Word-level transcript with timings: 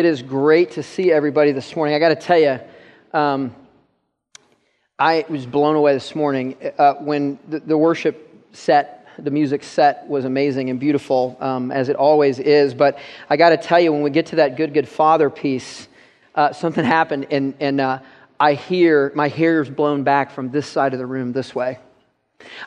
It 0.00 0.06
is 0.06 0.22
great 0.22 0.70
to 0.70 0.82
see 0.82 1.12
everybody 1.12 1.52
this 1.52 1.76
morning. 1.76 1.94
I 1.94 1.98
got 1.98 2.08
to 2.08 2.16
tell 2.16 2.38
you, 2.38 2.58
um, 3.12 3.54
I 4.98 5.26
was 5.28 5.44
blown 5.44 5.76
away 5.76 5.92
this 5.92 6.14
morning 6.14 6.56
uh, 6.78 6.94
when 6.94 7.38
the, 7.46 7.60
the, 7.60 7.76
worship 7.76 8.46
set, 8.52 9.06
the 9.18 9.30
music 9.30 9.62
set 9.62 10.08
was 10.08 10.24
amazing 10.24 10.70
and 10.70 10.80
beautiful, 10.80 11.36
um, 11.38 11.70
as 11.70 11.90
it 11.90 11.96
always 11.96 12.38
is. 12.38 12.72
But 12.72 12.98
I 13.28 13.36
got 13.36 13.50
to 13.50 13.58
tell 13.58 13.78
you, 13.78 13.92
when 13.92 14.00
we 14.00 14.08
get 14.08 14.24
to 14.28 14.36
that 14.36 14.56
good, 14.56 14.72
good 14.72 14.88
father 14.88 15.28
piece, 15.28 15.86
uh, 16.34 16.54
something 16.54 16.82
happened, 16.82 17.26
and, 17.30 17.52
and 17.60 17.78
uh, 17.78 17.98
I 18.40 18.54
hear 18.54 19.12
my 19.14 19.28
hair's 19.28 19.68
blown 19.68 20.02
back 20.02 20.30
from 20.30 20.50
this 20.50 20.66
side 20.66 20.94
of 20.94 20.98
the 20.98 21.04
room 21.04 21.34
this 21.34 21.54
way. 21.54 21.78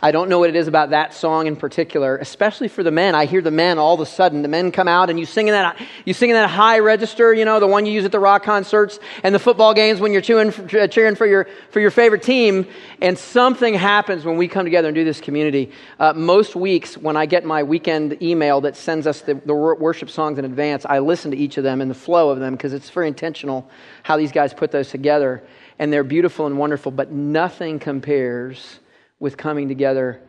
I 0.02 0.12
don't 0.12 0.30
know 0.30 0.40
what 0.40 0.50
it 0.50 0.56
is 0.56 0.68
about 0.68 0.90
that 0.90 1.14
song 1.14 1.48
in 1.48 1.56
particular, 1.56 2.18
especially 2.18 2.68
for 2.68 2.84
the 2.84 2.92
men. 2.92 3.16
I 3.16 3.26
hear 3.26 3.42
the 3.42 3.52
men 3.52 3.78
all 3.78 3.94
of 3.94 4.00
a 4.00 4.06
sudden. 4.06 4.42
The 4.42 4.48
men 4.48 4.72
come 4.72 4.88
out 4.88 5.10
and 5.10 5.20
you 5.20 5.26
sing 5.26 5.48
in 5.48 5.54
that 5.54 5.80
you 6.06 6.14
sing 6.14 6.30
in 6.30 6.36
that 6.36 6.50
high 6.50 6.80
register, 6.80 7.34
you 7.34 7.46
know, 7.46 7.60
the 7.60 7.68
one 7.68 7.86
you 7.86 7.94
use 7.94 8.06
at 8.06 8.12
the 8.12 8.20
rock 8.20 8.44
concerts 8.44 9.00
and 9.24 9.34
the 9.34 9.40
football 9.40 9.74
games 9.74 10.00
when 10.00 10.12
you're 10.12 10.22
cheering 10.22 10.52
for, 10.52 10.88
cheering 10.88 11.16
for 11.16 11.26
your 11.26 11.48
for 11.72 11.80
your 11.80 11.92
favorite 11.92 12.24
team. 12.24 12.68
And 13.02 13.18
something 13.18 13.74
happens 13.74 14.26
when 14.26 14.38
we 14.38 14.48
come 14.48 14.66
together 14.66 14.88
and 14.88 14.96
do 14.96 15.04
this 15.04 15.22
community. 15.22 15.72
Uh, 16.00 16.14
most 16.14 16.56
weeks, 16.56 16.98
when 16.98 17.18
I 17.18 17.26
get 17.26 17.46
my 17.46 17.64
weekend 17.64 18.22
email 18.22 18.62
that 18.62 18.76
sends 18.76 19.08
us 19.08 19.22
the, 19.22 19.36
the 19.36 19.54
worship 19.54 20.10
songs 20.10 20.40
in 20.40 20.46
advance, 20.46 20.86
I 20.86 21.00
listen 21.00 21.32
to 21.32 21.38
each 21.38 21.58
of 21.58 21.64
them 21.64 21.82
and 21.82 21.90
the 21.90 21.96
flow 21.96 22.30
of 22.30 22.40
them 22.40 22.54
because 22.54 22.74
it's 22.74 22.90
very 22.90 23.08
intentional 23.08 23.70
how 24.04 24.18
these 24.18 24.32
guys 24.32 24.54
put 24.54 24.72
those 24.72 24.90
together, 24.90 25.44
and 25.80 25.92
they're 25.92 26.04
beautiful 26.04 26.46
and 26.46 26.58
wonderful. 26.58 26.92
But 26.92 27.12
nothing 27.12 27.80
compares 27.80 28.80
with 29.24 29.38
coming 29.38 29.70
together 29.70 30.20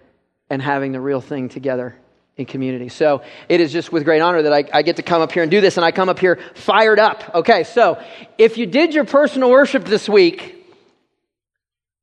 and 0.48 0.62
having 0.62 0.93
the 0.93 1.01
real 1.01 1.21
thing 1.21 1.48
together 1.48 1.97
in 2.37 2.47
community. 2.47 2.89
So 2.89 3.23
it 3.48 3.61
is 3.61 3.73
just 3.73 3.91
with 3.91 4.05
great 4.05 4.20
honor 4.20 4.43
that 4.43 4.53
I, 4.53 4.65
I, 4.73 4.83
get 4.83 4.95
to 4.97 5.03
come 5.03 5.20
up 5.20 5.33
here 5.33 5.43
and 5.43 5.51
do 5.51 5.61
this, 5.61 5.77
and 5.77 5.84
I 5.84 5.91
come 5.91 6.09
up 6.09 6.20
here 6.20 6.39
fired 6.55 7.01
up. 7.01 7.34
Okay, 7.34 7.65
so 7.65 8.01
if 8.39 8.57
you 8.57 8.67
did 8.67 8.95
your 8.95 9.05
personal 9.05 9.51
worship 9.51 9.84
this 9.84 10.09
week, 10.09 10.65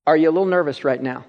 are 0.06 0.17
you 0.17 0.28
a 0.28 0.31
little 0.31 0.45
nervous 0.45 0.84
right 0.84 1.02
now? 1.02 1.23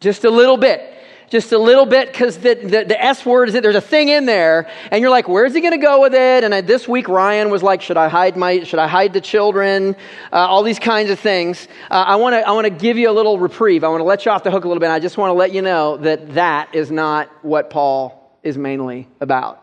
Just 0.00 0.24
a 0.24 0.30
little 0.30 0.58
bit 0.58 0.97
just 1.30 1.52
a 1.52 1.58
little 1.58 1.84
bit 1.84 2.10
because 2.10 2.38
the, 2.38 2.54
the, 2.54 2.84
the, 2.84 3.02
S 3.02 3.24
word 3.24 3.48
is 3.48 3.54
that 3.54 3.62
there's 3.62 3.74
a 3.74 3.80
thing 3.80 4.08
in 4.08 4.24
there, 4.24 4.68
and 4.90 5.02
you're 5.02 5.10
like, 5.10 5.28
where's 5.28 5.54
he 5.54 5.60
going 5.60 5.78
to 5.78 5.84
go 5.84 6.00
with 6.00 6.14
it? 6.14 6.44
And 6.44 6.54
I, 6.54 6.60
this 6.62 6.88
week, 6.88 7.08
Ryan 7.08 7.50
was 7.50 7.62
like, 7.62 7.82
should 7.82 7.96
I 7.96 8.08
hide 8.08 8.36
my, 8.36 8.62
should 8.62 8.78
I 8.78 8.88
hide 8.88 9.12
the 9.12 9.20
children? 9.20 9.94
Uh, 10.32 10.36
all 10.36 10.62
these 10.62 10.78
kinds 10.78 11.10
of 11.10 11.20
things. 11.20 11.68
Uh, 11.90 12.04
I 12.06 12.16
want 12.16 12.34
to, 12.34 12.46
I 12.46 12.52
want 12.52 12.64
to 12.64 12.70
give 12.70 12.96
you 12.96 13.10
a 13.10 13.12
little 13.12 13.38
reprieve. 13.38 13.84
I 13.84 13.88
want 13.88 14.00
to 14.00 14.04
let 14.04 14.24
you 14.24 14.32
off 14.32 14.42
the 14.42 14.50
hook 14.50 14.64
a 14.64 14.68
little 14.68 14.80
bit. 14.80 14.90
I 14.90 15.00
just 15.00 15.18
want 15.18 15.30
to 15.30 15.34
let 15.34 15.52
you 15.52 15.62
know 15.62 15.98
that 15.98 16.34
that 16.34 16.74
is 16.74 16.90
not 16.90 17.30
what 17.44 17.70
Paul 17.70 18.38
is 18.42 18.56
mainly 18.56 19.08
about. 19.20 19.62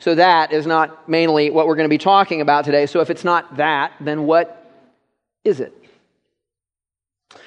So 0.00 0.14
that 0.14 0.52
is 0.52 0.66
not 0.66 1.08
mainly 1.08 1.50
what 1.50 1.66
we're 1.66 1.76
going 1.76 1.88
to 1.88 1.92
be 1.92 1.98
talking 1.98 2.40
about 2.40 2.64
today. 2.64 2.86
So 2.86 3.00
if 3.00 3.10
it's 3.10 3.24
not 3.24 3.56
that, 3.56 3.92
then 4.00 4.24
what 4.24 4.56
is 5.44 5.60
it? 5.60 5.74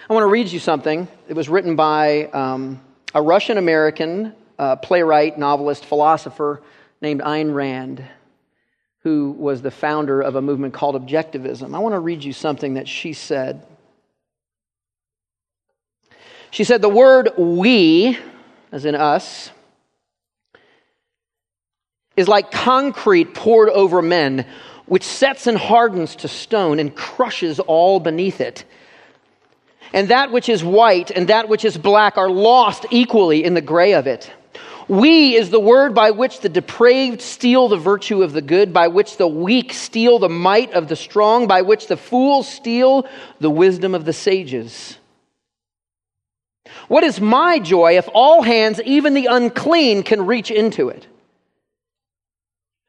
I 0.10 0.14
want 0.14 0.24
to 0.24 0.28
read 0.28 0.50
you 0.50 0.60
something. 0.60 1.08
It 1.30 1.34
was 1.34 1.48
written 1.48 1.76
by. 1.76 2.26
Um, 2.26 2.82
a 3.14 3.22
Russian 3.22 3.58
American 3.58 4.34
uh, 4.58 4.76
playwright, 4.78 5.38
novelist, 5.38 5.86
philosopher 5.86 6.62
named 7.02 7.22
Ayn 7.22 7.54
Rand, 7.54 8.04
who 9.00 9.32
was 9.32 9.62
the 9.62 9.72
founder 9.72 10.22
of 10.22 10.36
a 10.36 10.42
movement 10.42 10.74
called 10.74 10.96
Objectivism. 10.96 11.76
I 11.76 11.80
want 11.80 11.94
to 11.94 12.00
read 12.00 12.24
you 12.24 12.34
something 12.34 12.76
that 12.76 12.88
she 12.88 13.14
said. 13.14 13.66
She 16.50 16.64
said, 16.64 16.82
The 16.82 16.90
word 16.90 17.30
we, 17.38 18.18
as 18.72 18.86
in 18.86 18.96
us, 18.96 19.52
is 22.16 22.28
like 22.28 22.52
concrete 22.52 23.34
poured 23.34 23.70
over 23.70 24.02
men, 24.02 24.46
which 24.86 25.04
sets 25.04 25.48
and 25.48 25.58
hardens 25.58 26.16
to 26.18 26.28
stone 26.28 26.80
and 26.80 26.96
crushes 26.96 27.60
all 27.60 28.00
beneath 28.00 28.40
it 28.40 28.66
and 29.94 30.10
that 30.10 30.32
which 30.32 30.50
is 30.50 30.64
white 30.64 31.12
and 31.12 31.28
that 31.30 31.48
which 31.48 31.64
is 31.64 31.78
black 31.78 32.18
are 32.18 32.30
lost 32.30 32.86
equally 32.90 33.44
in 33.44 33.54
the 33.54 33.62
gray 33.62 33.94
of 33.94 34.08
it. 34.08 34.32
We 34.90 35.36
is 35.36 35.50
the 35.50 35.60
word 35.60 35.96
by 35.96 36.12
which 36.12 36.42
the 36.42 36.50
depraved 36.50 37.22
steal 37.22 37.70
the 37.70 37.78
virtue 37.78 38.22
of 38.22 38.34
the 38.34 38.42
good, 38.42 38.74
by 38.74 38.90
which 38.90 39.16
the 39.16 39.28
weak 39.28 39.72
steal 39.72 40.20
the 40.20 40.28
might 40.28 40.74
of 40.74 40.90
the 40.90 40.96
strong, 40.98 41.48
by 41.48 41.62
which 41.62 41.88
the 41.88 41.96
fools 41.96 42.50
steal 42.50 43.08
the 43.40 43.50
wisdom 43.50 43.96
of 43.96 44.04
the 44.04 44.12
sages. 44.12 44.98
What 46.90 47.04
is 47.04 47.22
my 47.22 47.60
joy 47.60 47.98
if 47.98 48.10
all 48.14 48.42
hands, 48.42 48.82
even 48.82 49.14
the 49.14 49.28
unclean, 49.28 50.04
can 50.04 50.26
reach 50.26 50.52
into 50.52 50.90
it? 50.90 51.08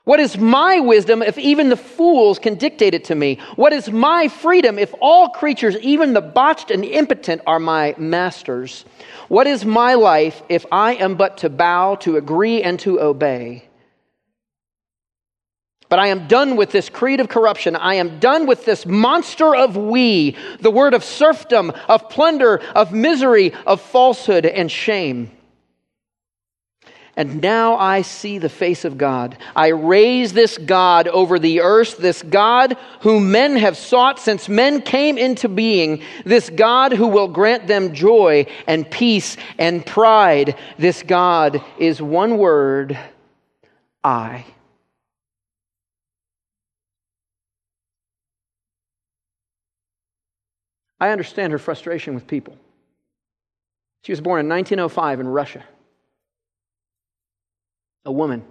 What 0.04 0.20
is 0.20 0.36
my 0.36 0.80
wisdom 0.80 1.22
if 1.22 1.38
even 1.38 1.70
the 1.70 1.78
fools 1.78 2.38
can 2.38 2.56
dictate 2.56 2.92
it 2.92 3.04
to 3.04 3.14
me? 3.14 3.38
What 3.56 3.72
is 3.72 3.90
my 3.90 4.28
freedom 4.28 4.78
if 4.78 4.94
all 5.00 5.30
creatures, 5.30 5.78
even 5.78 6.12
the 6.12 6.20
botched 6.20 6.70
and 6.70 6.84
impotent, 6.84 7.40
are 7.46 7.58
my 7.58 7.94
masters? 7.96 8.84
What 9.28 9.46
is 9.46 9.64
my 9.64 9.94
life 9.94 10.42
if 10.50 10.66
I 10.70 10.94
am 10.96 11.14
but 11.14 11.38
to 11.38 11.48
bow, 11.48 11.94
to 11.96 12.18
agree, 12.18 12.62
and 12.62 12.78
to 12.80 13.00
obey? 13.00 13.66
But 15.88 16.00
I 16.00 16.08
am 16.08 16.28
done 16.28 16.56
with 16.56 16.70
this 16.70 16.90
creed 16.90 17.20
of 17.20 17.30
corruption. 17.30 17.74
I 17.74 17.94
am 17.94 18.18
done 18.18 18.46
with 18.46 18.66
this 18.66 18.84
monster 18.84 19.54
of 19.54 19.76
we, 19.76 20.36
the 20.60 20.70
word 20.70 20.92
of 20.92 21.02
serfdom, 21.02 21.72
of 21.88 22.10
plunder, 22.10 22.60
of 22.74 22.92
misery, 22.92 23.54
of 23.66 23.80
falsehood 23.80 24.44
and 24.44 24.70
shame. 24.70 25.30
And 27.16 27.40
now 27.40 27.76
I 27.76 28.02
see 28.02 28.38
the 28.38 28.48
face 28.48 28.84
of 28.84 28.98
God. 28.98 29.38
I 29.54 29.68
raise 29.68 30.32
this 30.32 30.58
God 30.58 31.06
over 31.06 31.38
the 31.38 31.60
earth, 31.60 31.98
this 31.98 32.22
God 32.22 32.76
whom 33.00 33.30
men 33.30 33.56
have 33.56 33.76
sought 33.76 34.18
since 34.18 34.48
men 34.48 34.82
came 34.82 35.16
into 35.16 35.48
being, 35.48 36.02
this 36.24 36.50
God 36.50 36.92
who 36.92 37.06
will 37.06 37.28
grant 37.28 37.68
them 37.68 37.94
joy 37.94 38.46
and 38.66 38.90
peace 38.90 39.36
and 39.58 39.86
pride. 39.86 40.56
This 40.76 41.04
God 41.04 41.62
is 41.78 42.02
one 42.02 42.36
word 42.36 42.98
I. 44.02 44.44
I 50.98 51.10
understand 51.10 51.52
her 51.52 51.58
frustration 51.58 52.14
with 52.14 52.26
people. 52.26 52.56
She 54.02 54.12
was 54.12 54.20
born 54.20 54.40
in 54.40 54.48
1905 54.48 55.20
in 55.20 55.28
Russia 55.28 55.64
a 58.04 58.12
woman. 58.12 58.44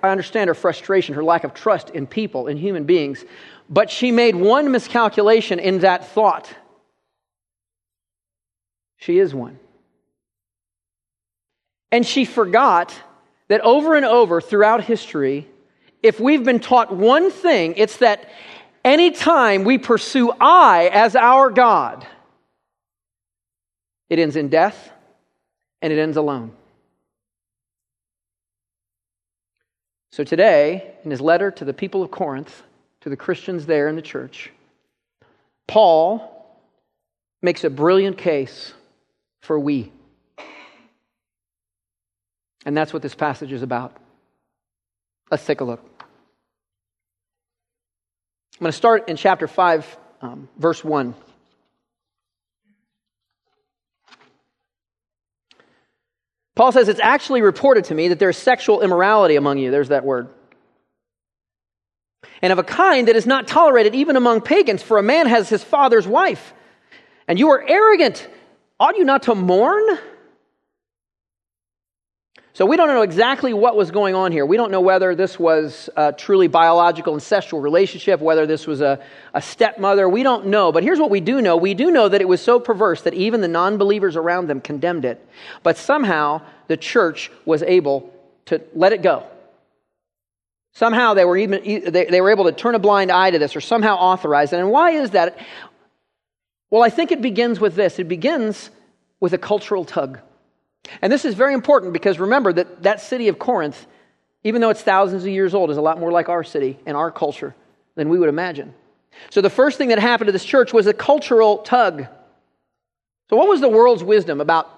I 0.00 0.10
understand 0.10 0.48
her 0.48 0.54
frustration, 0.54 1.14
her 1.16 1.24
lack 1.24 1.44
of 1.44 1.54
trust 1.54 1.90
in 1.90 2.06
people, 2.06 2.46
in 2.46 2.56
human 2.56 2.84
beings, 2.84 3.24
but 3.68 3.90
she 3.90 4.12
made 4.12 4.36
one 4.36 4.70
miscalculation 4.70 5.58
in 5.58 5.80
that 5.80 6.08
thought. 6.08 6.54
She 8.96 9.18
is 9.18 9.34
one. 9.34 9.58
And 11.90 12.06
she 12.06 12.24
forgot 12.24 12.94
that 13.48 13.60
over 13.62 13.94
and 13.94 14.04
over 14.04 14.40
throughout 14.40 14.84
history, 14.84 15.48
if 16.02 16.20
we've 16.20 16.44
been 16.44 16.60
taught 16.60 16.94
one 16.94 17.30
thing, 17.30 17.74
it's 17.76 17.96
that 17.98 18.28
anytime 18.84 19.64
we 19.64 19.78
pursue 19.78 20.32
I 20.38 20.90
as 20.92 21.16
our 21.16 21.50
God, 21.50 22.06
it 24.10 24.18
ends 24.18 24.36
in 24.36 24.48
death 24.48 24.90
and 25.82 25.92
it 25.92 25.98
ends 25.98 26.16
alone. 26.16 26.52
So 30.10 30.24
today, 30.24 30.94
in 31.04 31.10
his 31.10 31.20
letter 31.20 31.50
to 31.50 31.64
the 31.64 31.74
people 31.74 32.02
of 32.02 32.10
Corinth, 32.10 32.62
to 33.02 33.08
the 33.08 33.16
Christians 33.16 33.66
there 33.66 33.88
in 33.88 33.96
the 33.96 34.02
church, 34.02 34.50
Paul 35.66 36.34
makes 37.42 37.64
a 37.64 37.70
brilliant 37.70 38.18
case 38.18 38.72
for 39.42 39.58
we. 39.58 39.92
And 42.64 42.76
that's 42.76 42.92
what 42.92 43.02
this 43.02 43.14
passage 43.14 43.52
is 43.52 43.62
about. 43.62 43.96
Let's 45.30 45.46
take 45.46 45.60
a 45.60 45.64
look. 45.64 45.80
I'm 46.00 48.64
going 48.64 48.72
to 48.72 48.76
start 48.76 49.08
in 49.08 49.16
chapter 49.16 49.46
5, 49.46 49.96
um, 50.20 50.48
verse 50.58 50.82
1. 50.82 51.14
Paul 56.58 56.72
says, 56.72 56.88
It's 56.88 56.98
actually 56.98 57.40
reported 57.40 57.84
to 57.84 57.94
me 57.94 58.08
that 58.08 58.18
there's 58.18 58.36
sexual 58.36 58.80
immorality 58.80 59.36
among 59.36 59.58
you. 59.58 59.70
There's 59.70 59.90
that 59.90 60.04
word. 60.04 60.28
And 62.42 62.52
of 62.52 62.58
a 62.58 62.64
kind 62.64 63.06
that 63.06 63.14
is 63.14 63.26
not 63.26 63.46
tolerated 63.46 63.94
even 63.94 64.16
among 64.16 64.40
pagans, 64.40 64.82
for 64.82 64.98
a 64.98 65.02
man 65.02 65.28
has 65.28 65.48
his 65.48 65.62
father's 65.62 66.06
wife. 66.06 66.52
And 67.28 67.38
you 67.38 67.50
are 67.50 67.64
arrogant. 67.64 68.28
Ought 68.80 68.96
you 68.96 69.04
not 69.04 69.22
to 69.24 69.36
mourn? 69.36 69.84
So 72.58 72.66
we 72.66 72.76
don't 72.76 72.88
know 72.88 73.02
exactly 73.02 73.54
what 73.54 73.76
was 73.76 73.92
going 73.92 74.16
on 74.16 74.32
here. 74.32 74.44
We 74.44 74.56
don't 74.56 74.72
know 74.72 74.80
whether 74.80 75.14
this 75.14 75.38
was 75.38 75.88
a 75.96 76.12
truly 76.12 76.48
biological 76.48 77.14
incestual 77.14 77.62
relationship, 77.62 78.18
whether 78.18 78.46
this 78.46 78.66
was 78.66 78.80
a, 78.80 78.98
a 79.32 79.40
stepmother. 79.40 80.08
We 80.08 80.24
don't 80.24 80.48
know. 80.48 80.72
But 80.72 80.82
here's 80.82 80.98
what 80.98 81.08
we 81.08 81.20
do 81.20 81.40
know 81.40 81.56
we 81.56 81.74
do 81.74 81.92
know 81.92 82.08
that 82.08 82.20
it 82.20 82.26
was 82.26 82.40
so 82.40 82.58
perverse 82.58 83.02
that 83.02 83.14
even 83.14 83.42
the 83.42 83.46
non 83.46 83.78
believers 83.78 84.16
around 84.16 84.48
them 84.48 84.60
condemned 84.60 85.04
it. 85.04 85.24
But 85.62 85.76
somehow 85.76 86.42
the 86.66 86.76
church 86.76 87.30
was 87.44 87.62
able 87.62 88.12
to 88.46 88.60
let 88.74 88.92
it 88.92 89.02
go. 89.02 89.24
Somehow 90.72 91.14
they 91.14 91.24
were, 91.24 91.36
even, 91.36 91.62
they, 91.92 92.06
they 92.06 92.20
were 92.20 92.32
able 92.32 92.46
to 92.46 92.52
turn 92.52 92.74
a 92.74 92.80
blind 92.80 93.12
eye 93.12 93.30
to 93.30 93.38
this 93.38 93.54
or 93.54 93.60
somehow 93.60 93.94
authorize 93.94 94.52
it. 94.52 94.58
And 94.58 94.72
why 94.72 94.90
is 94.90 95.10
that? 95.10 95.38
Well, 96.70 96.82
I 96.82 96.90
think 96.90 97.12
it 97.12 97.22
begins 97.22 97.60
with 97.60 97.76
this 97.76 98.00
it 98.00 98.08
begins 98.08 98.70
with 99.20 99.32
a 99.32 99.38
cultural 99.38 99.84
tug. 99.84 100.18
And 101.02 101.12
this 101.12 101.24
is 101.24 101.34
very 101.34 101.54
important 101.54 101.92
because 101.92 102.18
remember 102.18 102.52
that 102.52 102.82
that 102.82 103.00
city 103.00 103.28
of 103.28 103.38
Corinth, 103.38 103.86
even 104.44 104.60
though 104.60 104.70
it's 104.70 104.82
thousands 104.82 105.24
of 105.24 105.30
years 105.30 105.54
old, 105.54 105.70
is 105.70 105.76
a 105.76 105.82
lot 105.82 105.98
more 105.98 106.10
like 106.10 106.28
our 106.28 106.44
city 106.44 106.78
and 106.86 106.96
our 106.96 107.10
culture 107.10 107.54
than 107.94 108.08
we 108.08 108.18
would 108.18 108.28
imagine. 108.28 108.74
So 109.30 109.40
the 109.40 109.50
first 109.50 109.78
thing 109.78 109.88
that 109.88 109.98
happened 109.98 110.28
to 110.28 110.32
this 110.32 110.44
church 110.44 110.72
was 110.72 110.86
a 110.86 110.94
cultural 110.94 111.58
tug. 111.58 112.06
So, 113.30 113.36
what 113.36 113.48
was 113.48 113.60
the 113.60 113.68
world's 113.68 114.02
wisdom 114.02 114.40
about 114.40 114.74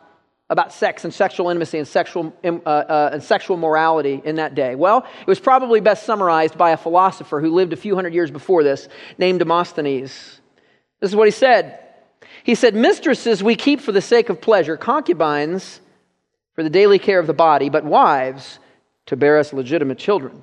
about 0.49 0.73
sex 0.73 1.05
and 1.05 1.15
sexual 1.15 1.49
intimacy 1.49 1.79
and 1.79 1.87
sexual, 1.87 2.35
uh, 2.43 2.69
uh, 2.69 3.11
and 3.13 3.23
sexual 3.23 3.57
morality 3.57 4.21
in 4.25 4.37
that 4.37 4.57
day? 4.57 4.75
Well, 4.75 5.07
it 5.21 5.27
was 5.27 5.39
probably 5.39 5.81
best 5.81 6.05
summarized 6.05 6.59
by 6.59 6.71
a 6.71 6.77
philosopher 6.77 7.41
who 7.41 7.53
lived 7.53 7.73
a 7.73 7.77
few 7.77 7.95
hundred 7.95 8.15
years 8.15 8.33
before 8.33 8.65
this, 8.65 8.89
named 9.17 9.39
Demosthenes. 9.39 10.41
This 10.99 11.11
is 11.11 11.17
what 11.17 11.29
he 11.29 11.33
said. 11.33 11.79
He 12.43 12.57
said, 12.57 12.75
Mistresses 12.75 13.45
we 13.45 13.55
keep 13.55 13.81
for 13.81 13.93
the 13.93 14.03
sake 14.03 14.29
of 14.29 14.41
pleasure, 14.41 14.77
concubines 14.77 15.81
for 16.55 16.63
the 16.63 16.71
daily 16.71 16.99
care 16.99 17.19
of 17.19 17.27
the 17.27 17.35
body, 17.35 17.69
but 17.69 17.85
wives 17.85 18.59
to 19.07 19.17
bear 19.17 19.39
us 19.39 19.53
legitimate 19.53 19.99
children. 19.99 20.43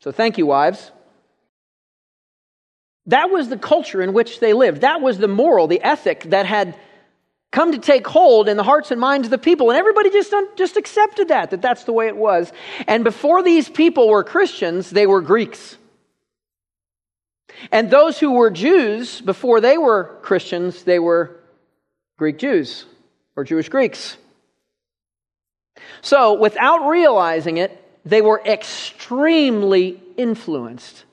So 0.00 0.12
thank 0.12 0.38
you, 0.38 0.46
wives. 0.46 0.92
That 3.06 3.30
was 3.30 3.48
the 3.48 3.58
culture 3.58 4.02
in 4.02 4.12
which 4.12 4.40
they 4.40 4.52
lived. 4.52 4.82
That 4.82 5.00
was 5.00 5.18
the 5.18 5.28
moral, 5.28 5.66
the 5.66 5.82
ethic 5.82 6.24
that 6.24 6.46
had 6.46 6.76
come 7.50 7.72
to 7.72 7.78
take 7.78 8.06
hold 8.06 8.48
in 8.48 8.58
the 8.58 8.62
hearts 8.62 8.90
and 8.90 9.00
minds 9.00 9.26
of 9.26 9.30
the 9.30 9.38
people. 9.38 9.70
And 9.70 9.78
everybody 9.78 10.10
just, 10.10 10.34
just 10.56 10.76
accepted 10.76 11.28
that, 11.28 11.50
that 11.50 11.62
that's 11.62 11.84
the 11.84 11.92
way 11.92 12.08
it 12.08 12.16
was. 12.16 12.52
And 12.86 13.04
before 13.04 13.42
these 13.42 13.68
people 13.68 14.08
were 14.08 14.22
Christians, 14.22 14.90
they 14.90 15.06
were 15.06 15.22
Greeks. 15.22 15.76
And 17.72 17.90
those 17.90 18.18
who 18.18 18.32
were 18.32 18.50
Jews, 18.50 19.20
before 19.22 19.60
they 19.60 19.78
were 19.78 20.18
Christians, 20.22 20.84
they 20.84 20.98
were 20.98 21.40
Greek 22.18 22.38
Jews 22.38 22.84
or 23.38 23.44
Jewish 23.44 23.68
Greeks. 23.68 24.16
So, 26.02 26.34
without 26.34 26.88
realizing 26.88 27.58
it, 27.58 27.70
they 28.04 28.20
were 28.20 28.42
extremely 28.44 30.02
influenced 30.16 31.04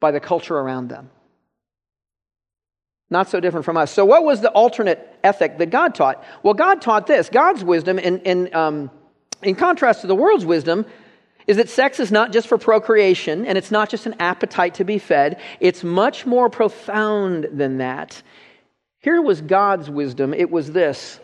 by 0.00 0.10
the 0.10 0.18
culture 0.18 0.58
around 0.58 0.88
them. 0.88 1.08
Not 3.10 3.30
so 3.30 3.38
different 3.38 3.64
from 3.64 3.76
us. 3.76 3.92
So, 3.92 4.04
what 4.04 4.24
was 4.24 4.40
the 4.40 4.50
alternate 4.50 5.08
ethic 5.22 5.58
that 5.58 5.70
God 5.70 5.94
taught? 5.94 6.24
Well, 6.42 6.54
God 6.54 6.82
taught 6.82 7.06
this. 7.06 7.28
God's 7.28 7.62
wisdom, 7.62 8.00
in, 8.00 8.18
in, 8.22 8.52
um, 8.52 8.90
in 9.40 9.54
contrast 9.54 10.00
to 10.00 10.08
the 10.08 10.16
world's 10.16 10.44
wisdom, 10.44 10.84
is 11.46 11.58
that 11.58 11.68
sex 11.68 12.00
is 12.00 12.10
not 12.10 12.32
just 12.32 12.48
for 12.48 12.58
procreation 12.58 13.46
and 13.46 13.56
it's 13.56 13.70
not 13.70 13.88
just 13.88 14.06
an 14.06 14.16
appetite 14.18 14.74
to 14.74 14.84
be 14.84 14.98
fed. 14.98 15.40
It's 15.60 15.84
much 15.84 16.26
more 16.26 16.50
profound 16.50 17.46
than 17.52 17.78
that. 17.78 18.20
Here 18.98 19.22
was 19.22 19.40
God's 19.40 19.88
wisdom 19.88 20.34
it 20.34 20.50
was 20.50 20.72
this 20.72 21.20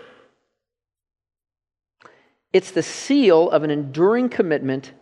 it's 2.52 2.70
the 2.70 2.82
seal 2.82 3.50
of 3.50 3.62
an 3.62 3.70
enduring 3.70 4.28
commitment 4.28 4.92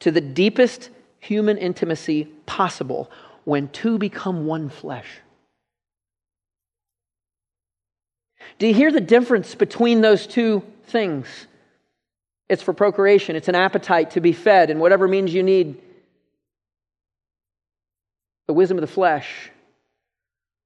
to 0.00 0.10
the 0.10 0.20
deepest 0.20 0.90
human 1.18 1.56
intimacy 1.58 2.24
possible 2.46 3.10
when 3.44 3.68
two 3.68 3.98
become 3.98 4.46
one 4.46 4.68
flesh. 4.68 5.06
Do 8.58 8.66
you 8.66 8.74
hear 8.74 8.92
the 8.92 9.00
difference 9.00 9.54
between 9.54 10.00
those 10.00 10.26
two 10.26 10.62
things? 10.84 11.26
It's 12.48 12.62
for 12.62 12.72
procreation, 12.72 13.36
it's 13.36 13.48
an 13.48 13.54
appetite 13.54 14.12
to 14.12 14.20
be 14.20 14.32
fed, 14.32 14.70
and 14.70 14.80
whatever 14.80 15.06
means 15.06 15.32
you 15.32 15.42
need 15.42 15.80
the 18.46 18.54
wisdom 18.54 18.76
of 18.76 18.82
the 18.82 18.88
flesh 18.88 19.50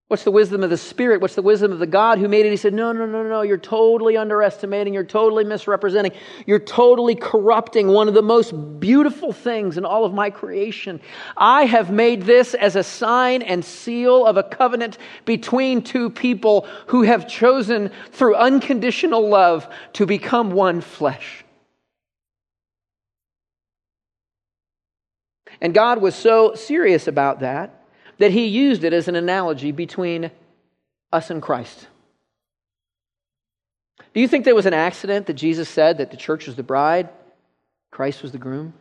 What's 0.09 0.25
the 0.25 0.31
wisdom 0.31 0.63
of 0.63 0.69
the 0.69 0.77
Spirit? 0.77 1.23
What's 1.23 1.35
the 1.35 1.41
wisdom 1.41 1.73
of 1.73 1.79
the 1.79 1.87
God 1.87 2.19
who 2.19 2.29
made 2.29 2.45
it? 2.45 2.51
He 2.51 2.59
said, 2.59 2.75
No, 2.75 2.93
no, 2.93 3.07
no, 3.07 3.23
no. 3.23 3.41
You're 3.41 3.57
totally 3.57 4.19
underestimating. 4.19 4.93
You're 4.93 5.03
totally 5.03 5.45
misrepresenting. 5.45 6.13
You're 6.45 6.59
totally 6.59 7.15
corrupting 7.15 7.89
one 7.89 8.07
of 8.07 8.13
the 8.13 8.21
most 8.21 8.53
beautiful 8.79 9.33
things 9.33 9.79
in 9.79 9.87
all 9.87 10.05
of 10.05 10.13
my 10.13 10.29
creation. 10.29 11.01
I 11.39 11.65
have 11.65 11.91
made 11.91 12.25
this 12.25 12.53
as 12.53 12.77
a 12.77 12.83
sign 12.83 13.41
and 13.41 13.65
seal 13.65 14.27
of 14.27 14.37
a 14.37 14.43
covenant 14.43 14.99
between 15.25 15.81
two 15.81 16.11
people 16.11 16.69
who 16.89 17.03
have 17.03 17.27
chosen 17.27 17.91
through 18.13 18.37
unconditional 18.37 19.27
love 19.27 19.67
to 19.95 20.05
become 20.05 20.51
one 20.51 20.83
flesh. 20.83 21.47
And 25.63 25.73
God 25.73 26.03
was 26.03 26.15
so 26.15 26.55
serious 26.55 27.09
about 27.09 27.41
that 27.41 27.84
that 28.19 28.31
he 28.31 28.47
used 28.47 28.85
it 28.85 28.93
as 28.93 29.09
an 29.09 29.17
analogy 29.17 29.73
between 29.73 30.31
us 31.13 31.31
and 31.31 31.43
Christ. 31.43 31.89
Do 34.13 34.21
you 34.21 34.29
think 34.29 34.45
there 34.45 34.55
was 34.55 34.67
an 34.67 34.75
accident 34.75 35.27
that 35.27 35.35
Jesus 35.35 35.69
said 35.69 35.99
that 35.99 36.11
the 36.11 36.17
church 36.17 36.47
was 36.47 36.57
the 36.57 36.63
bride, 36.63 37.09
Christ 37.91 38.23
was 38.23 38.33
the 38.33 38.39
groom? 38.39 38.75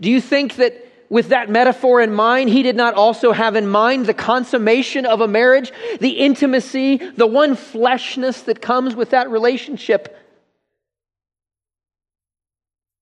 Do 0.00 0.10
you 0.10 0.20
think 0.20 0.56
that 0.56 0.86
with 1.08 1.28
that 1.28 1.50
metaphor 1.50 2.00
in 2.00 2.12
mind, 2.12 2.50
he 2.50 2.62
did 2.62 2.76
not 2.76 2.94
also 2.94 3.32
have 3.32 3.56
in 3.56 3.66
mind 3.66 4.06
the 4.06 4.14
consummation 4.14 5.04
of 5.04 5.20
a 5.20 5.28
marriage, 5.28 5.72
the 6.00 6.10
intimacy, 6.10 6.96
the 6.96 7.26
one 7.26 7.56
fleshness 7.56 8.42
that 8.42 8.62
comes 8.62 8.94
with 8.94 9.10
that 9.10 9.30
relationship? 9.30 10.16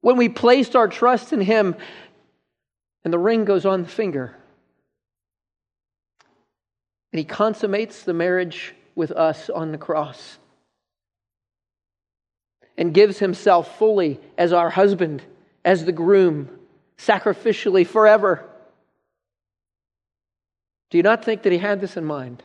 When 0.01 0.17
we 0.17 0.29
placed 0.29 0.75
our 0.75 0.89
trust 0.89 1.33
in 1.33 1.41
him, 1.41 1.77
and 3.05 3.13
the 3.13 3.19
ring 3.19 3.45
goes 3.45 3.67
on 3.67 3.83
the 3.83 3.89
finger. 3.89 4.35
And 7.13 7.19
he 7.19 7.25
consummates 7.25 8.05
the 8.05 8.15
marriage 8.15 8.75
with 8.95 9.11
us 9.11 9.51
on 9.51 9.73
the 9.73 9.79
cross 9.79 10.39
and 12.77 12.95
gives 12.95 13.19
himself 13.19 13.79
fully 13.79 14.19
as 14.39 14.53
our 14.53 14.71
husband, 14.71 15.23
as 15.65 15.85
the 15.85 15.93
groom, 15.93 16.49
sacrificially 16.97 17.87
forever. 17.87 18.49
Do 20.91 20.97
you 20.97 21.03
not 21.03 21.25
think 21.25 21.43
that 21.43 21.53
he 21.53 21.59
had 21.59 21.81
this 21.81 21.97
in 21.97 22.05
mind? 22.05 22.43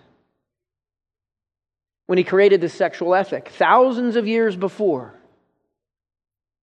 When 2.07 2.17
he 2.17 2.23
created 2.23 2.61
this 2.61 2.73
sexual 2.73 3.15
ethic, 3.15 3.49
thousands 3.49 4.15
of 4.15 4.27
years 4.27 4.55
before. 4.55 5.13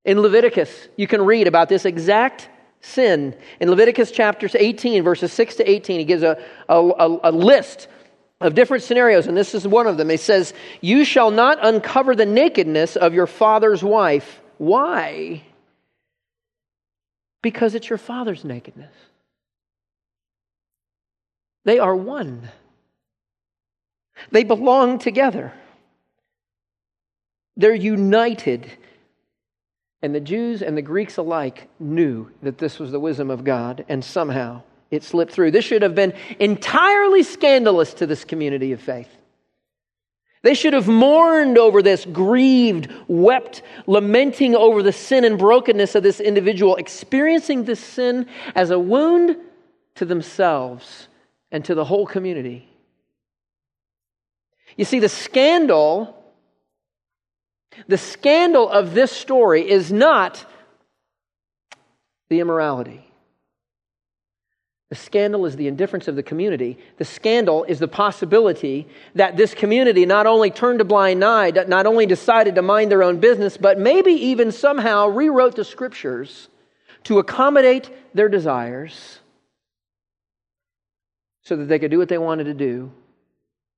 In 0.04 0.20
Leviticus, 0.20 0.88
you 0.96 1.06
can 1.06 1.22
read 1.22 1.46
about 1.46 1.68
this 1.68 1.84
exact 1.84 2.48
sin. 2.84 3.34
In 3.60 3.70
Leviticus 3.70 4.10
chapter 4.10 4.48
18, 4.52 5.02
verses 5.02 5.32
6 5.32 5.56
to 5.56 5.70
18, 5.70 5.98
he 6.00 6.04
gives 6.04 6.22
a, 6.22 6.38
a, 6.68 7.18
a, 7.24 7.32
list 7.32 7.88
of 8.40 8.54
different 8.54 8.82
scenarios, 8.82 9.26
and 9.26 9.36
this 9.36 9.54
is 9.54 9.66
one 9.66 9.86
of 9.86 9.96
them. 9.96 10.10
He 10.10 10.16
says, 10.16 10.52
You 10.80 11.04
shall 11.04 11.30
not 11.30 11.58
uncover 11.64 12.14
the 12.14 12.26
nakedness 12.26 12.96
of 12.96 13.14
your 13.14 13.26
father's 13.26 13.82
wife. 13.82 14.40
Why? 14.58 15.42
Because 17.42 17.74
it's 17.74 17.88
your 17.88 17.98
father's 17.98 18.44
nakedness. 18.44 18.94
They 21.64 21.78
are 21.78 21.96
one, 21.96 22.50
they 24.30 24.44
belong 24.44 24.98
together, 24.98 25.52
they're 27.56 27.74
united. 27.74 28.70
And 30.04 30.14
the 30.14 30.20
Jews 30.20 30.60
and 30.60 30.76
the 30.76 30.82
Greeks 30.82 31.16
alike 31.16 31.66
knew 31.80 32.30
that 32.42 32.58
this 32.58 32.78
was 32.78 32.92
the 32.92 33.00
wisdom 33.00 33.30
of 33.30 33.42
God, 33.42 33.86
and 33.88 34.04
somehow 34.04 34.60
it 34.90 35.02
slipped 35.02 35.32
through. 35.32 35.50
This 35.50 35.64
should 35.64 35.80
have 35.80 35.94
been 35.94 36.12
entirely 36.38 37.22
scandalous 37.22 37.94
to 37.94 38.06
this 38.06 38.22
community 38.22 38.72
of 38.72 38.82
faith. 38.82 39.08
They 40.42 40.52
should 40.52 40.74
have 40.74 40.88
mourned 40.88 41.56
over 41.56 41.80
this, 41.80 42.04
grieved, 42.04 42.92
wept, 43.08 43.62
lamenting 43.86 44.54
over 44.54 44.82
the 44.82 44.92
sin 44.92 45.24
and 45.24 45.38
brokenness 45.38 45.94
of 45.94 46.02
this 46.02 46.20
individual, 46.20 46.76
experiencing 46.76 47.64
this 47.64 47.80
sin 47.80 48.28
as 48.54 48.68
a 48.68 48.78
wound 48.78 49.38
to 49.94 50.04
themselves 50.04 51.08
and 51.50 51.64
to 51.64 51.74
the 51.74 51.86
whole 51.86 52.04
community. 52.04 52.68
You 54.76 54.84
see, 54.84 55.00
the 55.00 55.08
scandal 55.08 56.23
the 57.88 57.98
scandal 57.98 58.68
of 58.68 58.94
this 58.94 59.12
story 59.12 59.68
is 59.68 59.92
not 59.92 60.44
the 62.28 62.40
immorality. 62.40 63.04
The 64.90 64.96
scandal 64.96 65.44
is 65.46 65.56
the 65.56 65.66
indifference 65.66 66.08
of 66.08 66.14
the 66.14 66.22
community. 66.22 66.78
The 66.98 67.04
scandal 67.04 67.64
is 67.64 67.78
the 67.78 67.88
possibility 67.88 68.86
that 69.14 69.36
this 69.36 69.54
community 69.54 70.06
not 70.06 70.26
only 70.26 70.50
turned 70.50 70.80
a 70.80 70.84
blind 70.84 71.24
eye, 71.24 71.50
not 71.50 71.86
only 71.86 72.06
decided 72.06 72.54
to 72.54 72.62
mind 72.62 72.90
their 72.90 73.02
own 73.02 73.18
business, 73.18 73.56
but 73.56 73.78
maybe 73.78 74.12
even 74.12 74.52
somehow 74.52 75.08
rewrote 75.08 75.56
the 75.56 75.64
scriptures 75.64 76.48
to 77.04 77.18
accommodate 77.18 77.90
their 78.14 78.28
desires 78.28 79.18
so 81.42 81.56
that 81.56 81.64
they 81.64 81.78
could 81.78 81.90
do 81.90 81.98
what 81.98 82.08
they 82.08 82.18
wanted 82.18 82.44
to 82.44 82.54
do 82.54 82.92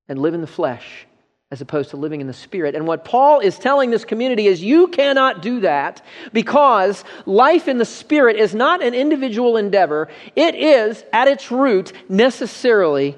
and 0.08 0.18
live 0.18 0.34
in 0.34 0.40
the 0.40 0.46
flesh 0.46 1.06
as 1.52 1.60
opposed 1.60 1.90
to 1.90 1.96
living 1.96 2.20
in 2.20 2.26
the 2.26 2.32
Spirit. 2.32 2.74
And 2.74 2.86
what 2.86 3.04
Paul 3.04 3.38
is 3.38 3.58
telling 3.58 3.90
this 3.90 4.04
community 4.04 4.48
is 4.48 4.62
you 4.62 4.88
cannot 4.88 5.42
do 5.42 5.60
that 5.60 6.02
because 6.32 7.04
life 7.24 7.68
in 7.68 7.78
the 7.78 7.84
Spirit 7.84 8.36
is 8.36 8.54
not 8.54 8.82
an 8.82 8.94
individual 8.94 9.56
endeavor. 9.56 10.08
It 10.34 10.56
is, 10.56 11.04
at 11.12 11.28
its 11.28 11.52
root, 11.52 11.92
necessarily 12.08 13.16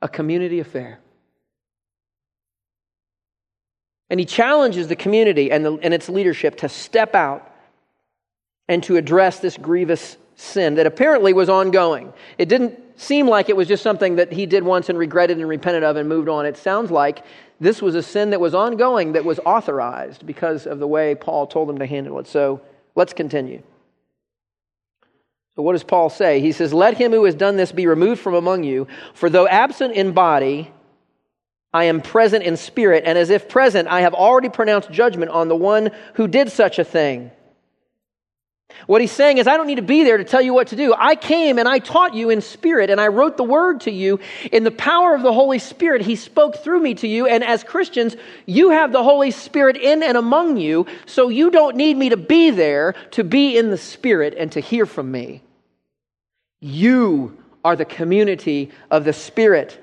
a 0.00 0.08
community 0.08 0.60
affair. 0.60 1.00
And 4.08 4.18
he 4.20 4.26
challenges 4.26 4.88
the 4.88 4.96
community 4.96 5.50
and, 5.50 5.64
the, 5.64 5.72
and 5.82 5.92
its 5.92 6.08
leadership 6.08 6.58
to 6.58 6.68
step 6.68 7.14
out 7.14 7.50
and 8.68 8.82
to 8.84 8.96
address 8.96 9.40
this 9.40 9.58
grievous 9.58 10.16
sin 10.36 10.76
that 10.76 10.86
apparently 10.86 11.32
was 11.32 11.48
ongoing. 11.48 12.12
It 12.38 12.48
didn't 12.48 12.83
seem 12.96 13.26
like 13.26 13.48
it 13.48 13.56
was 13.56 13.68
just 13.68 13.82
something 13.82 14.16
that 14.16 14.32
he 14.32 14.46
did 14.46 14.62
once 14.62 14.88
and 14.88 14.98
regretted 14.98 15.38
and 15.38 15.48
repented 15.48 15.84
of 15.84 15.96
and 15.96 16.08
moved 16.08 16.28
on. 16.28 16.46
It 16.46 16.56
sounds 16.56 16.90
like 16.90 17.24
this 17.60 17.82
was 17.82 17.94
a 17.94 18.02
sin 18.02 18.30
that 18.30 18.40
was 18.40 18.54
ongoing, 18.54 19.12
that 19.12 19.24
was 19.24 19.40
authorized 19.44 20.26
because 20.26 20.66
of 20.66 20.78
the 20.78 20.86
way 20.86 21.14
Paul 21.14 21.46
told 21.46 21.68
them 21.68 21.78
to 21.78 21.86
handle 21.86 22.18
it. 22.18 22.26
So 22.26 22.60
let's 22.94 23.12
continue. 23.12 23.62
So, 25.56 25.62
what 25.62 25.72
does 25.72 25.84
Paul 25.84 26.10
say? 26.10 26.40
He 26.40 26.52
says, 26.52 26.74
Let 26.74 26.96
him 26.96 27.12
who 27.12 27.24
has 27.24 27.34
done 27.34 27.56
this 27.56 27.70
be 27.70 27.86
removed 27.86 28.20
from 28.20 28.34
among 28.34 28.64
you, 28.64 28.88
for 29.14 29.30
though 29.30 29.46
absent 29.46 29.94
in 29.94 30.12
body, 30.12 30.72
I 31.72 31.84
am 31.84 32.00
present 32.00 32.44
in 32.44 32.56
spirit, 32.56 33.04
and 33.06 33.16
as 33.16 33.30
if 33.30 33.48
present, 33.48 33.88
I 33.88 34.00
have 34.00 34.14
already 34.14 34.48
pronounced 34.48 34.90
judgment 34.90 35.30
on 35.30 35.48
the 35.48 35.56
one 35.56 35.90
who 36.14 36.26
did 36.26 36.50
such 36.50 36.78
a 36.78 36.84
thing. 36.84 37.30
What 38.86 39.00
he's 39.00 39.12
saying 39.12 39.38
is, 39.38 39.46
I 39.46 39.56
don't 39.56 39.66
need 39.66 39.76
to 39.76 39.82
be 39.82 40.04
there 40.04 40.16
to 40.16 40.24
tell 40.24 40.42
you 40.42 40.52
what 40.52 40.68
to 40.68 40.76
do. 40.76 40.94
I 40.96 41.16
came 41.16 41.58
and 41.58 41.68
I 41.68 41.78
taught 41.78 42.14
you 42.14 42.30
in 42.30 42.40
spirit, 42.40 42.90
and 42.90 43.00
I 43.00 43.08
wrote 43.08 43.36
the 43.36 43.44
word 43.44 43.82
to 43.82 43.90
you. 43.90 44.20
In 44.52 44.64
the 44.64 44.70
power 44.70 45.14
of 45.14 45.22
the 45.22 45.32
Holy 45.32 45.58
Spirit, 45.58 46.02
he 46.02 46.16
spoke 46.16 46.56
through 46.56 46.80
me 46.80 46.94
to 46.96 47.08
you. 47.08 47.26
And 47.26 47.44
as 47.44 47.62
Christians, 47.62 48.16
you 48.46 48.70
have 48.70 48.92
the 48.92 49.02
Holy 49.02 49.30
Spirit 49.30 49.76
in 49.76 50.02
and 50.02 50.16
among 50.16 50.56
you, 50.56 50.86
so 51.06 51.28
you 51.28 51.50
don't 51.50 51.76
need 51.76 51.96
me 51.96 52.10
to 52.10 52.16
be 52.16 52.50
there 52.50 52.94
to 53.12 53.24
be 53.24 53.56
in 53.56 53.70
the 53.70 53.78
Spirit 53.78 54.34
and 54.36 54.52
to 54.52 54.60
hear 54.60 54.86
from 54.86 55.10
me. 55.10 55.42
You 56.60 57.38
are 57.64 57.76
the 57.76 57.84
community 57.84 58.70
of 58.90 59.04
the 59.04 59.12
Spirit. 59.12 59.80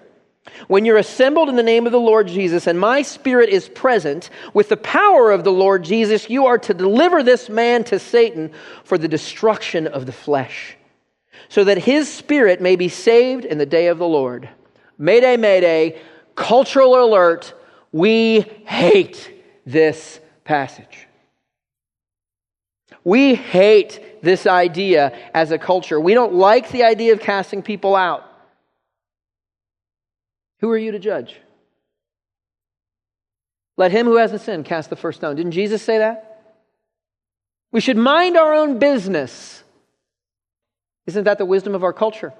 When 0.67 0.85
you're 0.85 0.97
assembled 0.97 1.49
in 1.49 1.55
the 1.55 1.63
name 1.63 1.85
of 1.85 1.91
the 1.91 1.99
Lord 1.99 2.27
Jesus 2.27 2.65
and 2.65 2.79
my 2.79 3.03
spirit 3.03 3.49
is 3.49 3.69
present, 3.69 4.29
with 4.53 4.69
the 4.69 4.77
power 4.77 5.31
of 5.31 5.43
the 5.43 5.51
Lord 5.51 5.83
Jesus, 5.83 6.29
you 6.29 6.47
are 6.47 6.57
to 6.59 6.73
deliver 6.73 7.21
this 7.21 7.47
man 7.47 7.83
to 7.85 7.99
Satan 7.99 8.51
for 8.83 8.97
the 8.97 9.07
destruction 9.07 9.85
of 9.85 10.05
the 10.07 10.11
flesh, 10.11 10.75
so 11.49 11.63
that 11.63 11.77
his 11.77 12.11
spirit 12.11 12.59
may 12.59 12.75
be 12.75 12.89
saved 12.89 13.45
in 13.45 13.59
the 13.59 13.65
day 13.65 13.87
of 13.87 13.99
the 13.99 14.07
Lord. 14.07 14.49
Mayday, 14.97 15.37
mayday, 15.37 15.99
cultural 16.35 17.03
alert. 17.03 17.53
We 17.91 18.41
hate 18.65 19.31
this 19.65 20.19
passage. 20.43 21.07
We 23.03 23.35
hate 23.35 24.21
this 24.23 24.47
idea 24.47 25.17
as 25.33 25.51
a 25.51 25.57
culture. 25.57 25.99
We 25.99 26.13
don't 26.13 26.33
like 26.33 26.71
the 26.71 26.83
idea 26.83 27.13
of 27.13 27.19
casting 27.19 27.61
people 27.61 27.95
out. 27.95 28.30
Who 30.61 30.69
are 30.69 30.77
you 30.77 30.91
to 30.91 30.99
judge? 30.99 31.35
Let 33.77 33.91
him 33.91 34.05
who 34.05 34.17
hasn't 34.17 34.41
sinned 34.41 34.65
cast 34.65 34.89
the 34.89 34.95
first 34.95 35.19
stone. 35.19 35.35
Didn't 35.35 35.53
Jesus 35.53 35.81
say 35.81 35.97
that? 35.97 36.27
We 37.71 37.81
should 37.81 37.97
mind 37.97 38.37
our 38.37 38.53
own 38.53 38.79
business. 38.79 39.63
Isn't 41.07 41.23
that 41.23 41.39
the 41.39 41.45
wisdom 41.45 41.73
of 41.73 41.83
our 41.83 41.93
culture? 41.93 42.33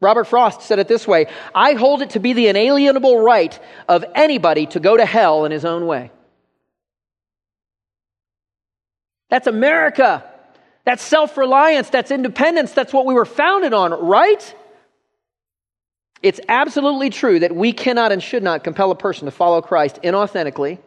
Robert 0.00 0.24
Frost 0.24 0.62
said 0.62 0.78
it 0.78 0.88
this 0.88 1.06
way 1.06 1.26
I 1.54 1.74
hold 1.74 2.02
it 2.02 2.10
to 2.10 2.20
be 2.20 2.32
the 2.32 2.48
inalienable 2.48 3.18
right 3.18 3.58
of 3.88 4.04
anybody 4.14 4.66
to 4.66 4.80
go 4.80 4.96
to 4.96 5.04
hell 5.04 5.44
in 5.44 5.52
his 5.52 5.64
own 5.64 5.86
way. 5.86 6.10
That's 9.28 9.46
America. 9.46 10.24
That's 10.84 11.02
self 11.02 11.36
reliance. 11.36 11.90
That's 11.90 12.10
independence. 12.10 12.72
That's 12.72 12.92
what 12.92 13.06
we 13.06 13.14
were 13.14 13.24
founded 13.24 13.74
on, 13.74 13.92
right? 13.92 14.54
It's 16.22 16.40
absolutely 16.48 17.10
true 17.10 17.40
that 17.40 17.54
we 17.54 17.72
cannot 17.72 18.12
and 18.12 18.22
should 18.22 18.42
not 18.42 18.64
compel 18.64 18.90
a 18.90 18.96
person 18.96 19.26
to 19.26 19.30
follow 19.30 19.60
Christ 19.60 20.00
inauthentically. 20.02 20.78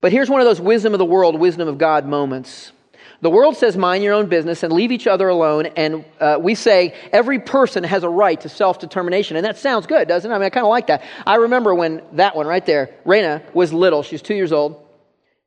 But 0.00 0.12
here's 0.12 0.28
one 0.28 0.40
of 0.40 0.46
those 0.46 0.60
wisdom 0.60 0.92
of 0.92 0.98
the 0.98 1.04
world, 1.04 1.38
wisdom 1.38 1.68
of 1.68 1.78
God 1.78 2.06
moments. 2.06 2.72
The 3.20 3.30
world 3.30 3.56
says, 3.56 3.74
mind 3.74 4.04
your 4.04 4.12
own 4.12 4.28
business 4.28 4.62
and 4.62 4.70
leave 4.70 4.92
each 4.92 5.06
other 5.06 5.28
alone. 5.28 5.66
And 5.76 6.04
uh, 6.20 6.36
we 6.38 6.54
say 6.54 6.94
every 7.10 7.38
person 7.38 7.82
has 7.84 8.02
a 8.02 8.08
right 8.08 8.38
to 8.42 8.50
self 8.50 8.80
determination. 8.80 9.38
And 9.38 9.46
that 9.46 9.56
sounds 9.56 9.86
good, 9.86 10.08
doesn't 10.08 10.30
it? 10.30 10.34
I 10.34 10.36
mean, 10.36 10.44
I 10.44 10.50
kind 10.50 10.66
of 10.66 10.70
like 10.70 10.88
that. 10.88 11.02
I 11.26 11.36
remember 11.36 11.74
when 11.74 12.02
that 12.12 12.36
one 12.36 12.46
right 12.46 12.66
there, 12.66 12.94
Raina, 13.06 13.42
was 13.54 13.72
little. 13.72 14.02
She's 14.02 14.20
two 14.20 14.34
years 14.34 14.52
old. 14.52 14.84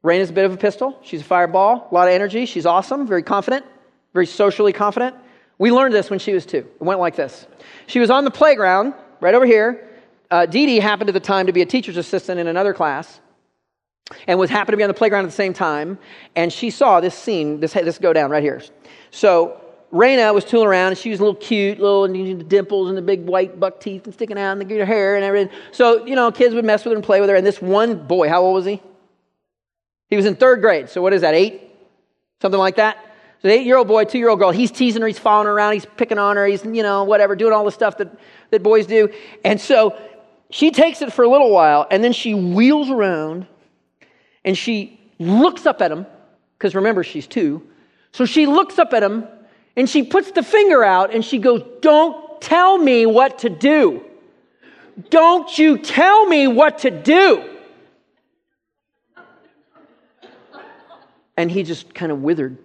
Raina's 0.04 0.32
a 0.32 0.34
bit 0.34 0.46
of 0.46 0.54
a 0.54 0.58
pistol. 0.58 0.98
She's 1.04 1.22
a 1.22 1.24
fireball, 1.26 1.88
a 1.92 1.94
lot 1.94 2.08
of 2.08 2.14
energy. 2.14 2.48
She's 2.48 2.66
awesome, 2.66 3.06
very 3.06 3.24
confident, 3.24 3.66
very 4.14 4.26
socially 4.26 4.74
confident. 4.74 5.16
We 5.60 5.72
learned 5.72 5.94
this 5.94 6.10
when 6.10 6.20
she 6.20 6.34
was 6.34 6.46
two. 6.46 6.60
It 6.60 6.82
went 6.82 7.00
like 7.00 7.16
this. 7.16 7.48
She 7.88 8.00
was 8.00 8.10
on 8.10 8.26
the 8.26 8.32
playground, 8.32 8.94
right 9.20 9.34
over 9.34 9.46
here. 9.46 9.88
Uh, 10.30 10.46
Dee 10.46 10.66
Dee 10.66 10.80
happened 10.80 11.10
at 11.10 11.14
the 11.14 11.20
time 11.20 11.48
to 11.48 11.54
be 11.54 11.62
a 11.62 11.66
teacher's 11.66 11.98
assistant 11.98 12.40
in 12.40 12.48
another 12.48 12.74
class 12.74 13.20
and 14.28 14.38
was 14.38 14.50
happened 14.50 14.74
to 14.74 14.78
be 14.78 14.84
on 14.84 14.90
the 14.90 14.94
playground 14.94 15.26
at 15.26 15.30
the 15.30 15.36
same 15.36 15.54
time. 15.54 15.98
And 16.36 16.52
she 16.52 16.70
saw 16.70 17.00
this 17.00 17.16
scene, 17.16 17.60
this, 17.60 17.74
this 17.74 17.98
go 17.98 18.14
down 18.14 18.30
right 18.30 18.44
here. 18.44 18.62
So 19.12 19.62
Raina 19.92 20.34
was 20.34 20.44
tooling 20.44 20.68
around, 20.68 20.90
and 20.90 20.98
she 20.98 21.10
was 21.10 21.20
a 21.20 21.24
little 21.24 21.40
cute, 21.40 21.80
little 21.80 22.04
and 22.04 22.14
the 22.16 22.44
dimples 22.44 22.90
and 22.90 22.98
the 22.98 23.02
big 23.02 23.26
white 23.26 23.60
buck 23.60 23.80
teeth 23.80 24.06
and 24.06 24.14
sticking 24.14 24.38
out, 24.38 24.58
and 24.58 24.70
the 24.70 24.86
hair 24.86 25.16
and 25.16 25.24
everything. 25.24 25.50
So 25.72 26.06
you 26.06 26.16
know, 26.16 26.32
kids 26.32 26.54
would 26.54 26.66
mess 26.66 26.84
with 26.84 26.92
her 26.92 26.96
and 26.96 27.04
play 27.04 27.22
with 27.22 27.30
her. 27.30 27.36
And 27.36 27.46
this 27.46 27.62
one 27.62 28.06
boy, 28.06 28.28
how 28.28 28.42
old 28.42 28.56
was 28.56 28.66
he? 28.66 28.82
He 30.10 30.16
was 30.16 30.26
in 30.26 30.36
third 30.36 30.62
grade. 30.62 30.90
So 30.90 31.02
what 31.02 31.14
is 31.14 31.22
that? 31.22 31.34
Eight, 31.34 31.72
something 32.42 32.60
like 32.60 32.76
that. 32.78 33.07
So 33.42 33.50
the 33.50 33.54
eight 33.54 33.66
year 33.66 33.78
old 33.78 33.88
boy, 33.88 34.06
two 34.06 34.18
year 34.18 34.30
old 34.30 34.40
girl, 34.40 34.52
he's 34.52 34.72
teasing 34.72 35.02
her, 35.02 35.08
he's 35.08 35.20
following 35.20 35.46
her 35.46 35.54
around, 35.54 35.74
he's 35.74 35.86
picking 35.86 36.18
on 36.18 36.38
her, 36.38 36.48
he's, 36.48 36.66
you 36.66 36.84
know, 36.84 37.04
whatever, 37.04 37.36
doing 37.36 37.54
all 37.54 37.66
the 37.66 37.72
stuff 37.72 37.98
that, 37.98 38.18
that 38.50 38.64
boys 38.64 38.88
do. 38.88 39.10
And 39.44 39.62
so 39.62 39.98
she 40.50 40.72
takes 40.72 41.02
it 41.02 41.14
for 41.14 41.24
a 41.24 41.30
little 41.30 41.52
while, 41.52 41.86
and 41.92 42.04
then 42.04 42.14
she 42.14 42.34
wheels 42.34 42.90
around 42.90 43.46
and 44.44 44.58
she 44.58 45.00
looks 45.20 45.66
up 45.66 45.82
at 45.82 45.92
him, 45.92 46.06
because 46.58 46.74
remember, 46.74 47.04
she's 47.04 47.28
two. 47.28 47.68
So 48.12 48.26
she 48.26 48.46
looks 48.46 48.80
up 48.80 48.94
at 48.94 49.04
him 49.04 49.28
and 49.76 49.88
she 49.88 50.04
puts 50.04 50.32
the 50.32 50.42
finger 50.42 50.84
out 50.84 51.14
and 51.14 51.24
she 51.24 51.38
goes, 51.38 51.62
Don't 51.82 52.42
tell 52.42 52.78
me 52.78 53.06
what 53.06 53.40
to 53.40 53.50
do. 53.50 54.04
Don't 55.10 55.56
you 55.58 55.78
tell 55.78 56.26
me 56.26 56.48
what 56.48 56.80
to 56.80 56.90
do. 56.90 57.44
And 61.36 61.52
he 61.52 61.62
just 61.62 61.94
kind 61.94 62.12
of 62.12 62.24
withered. 62.24 62.58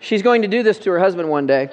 She's 0.00 0.22
going 0.22 0.42
to 0.42 0.48
do 0.48 0.62
this 0.62 0.78
to 0.80 0.90
her 0.90 0.98
husband 0.98 1.28
one 1.28 1.46
day. 1.46 1.70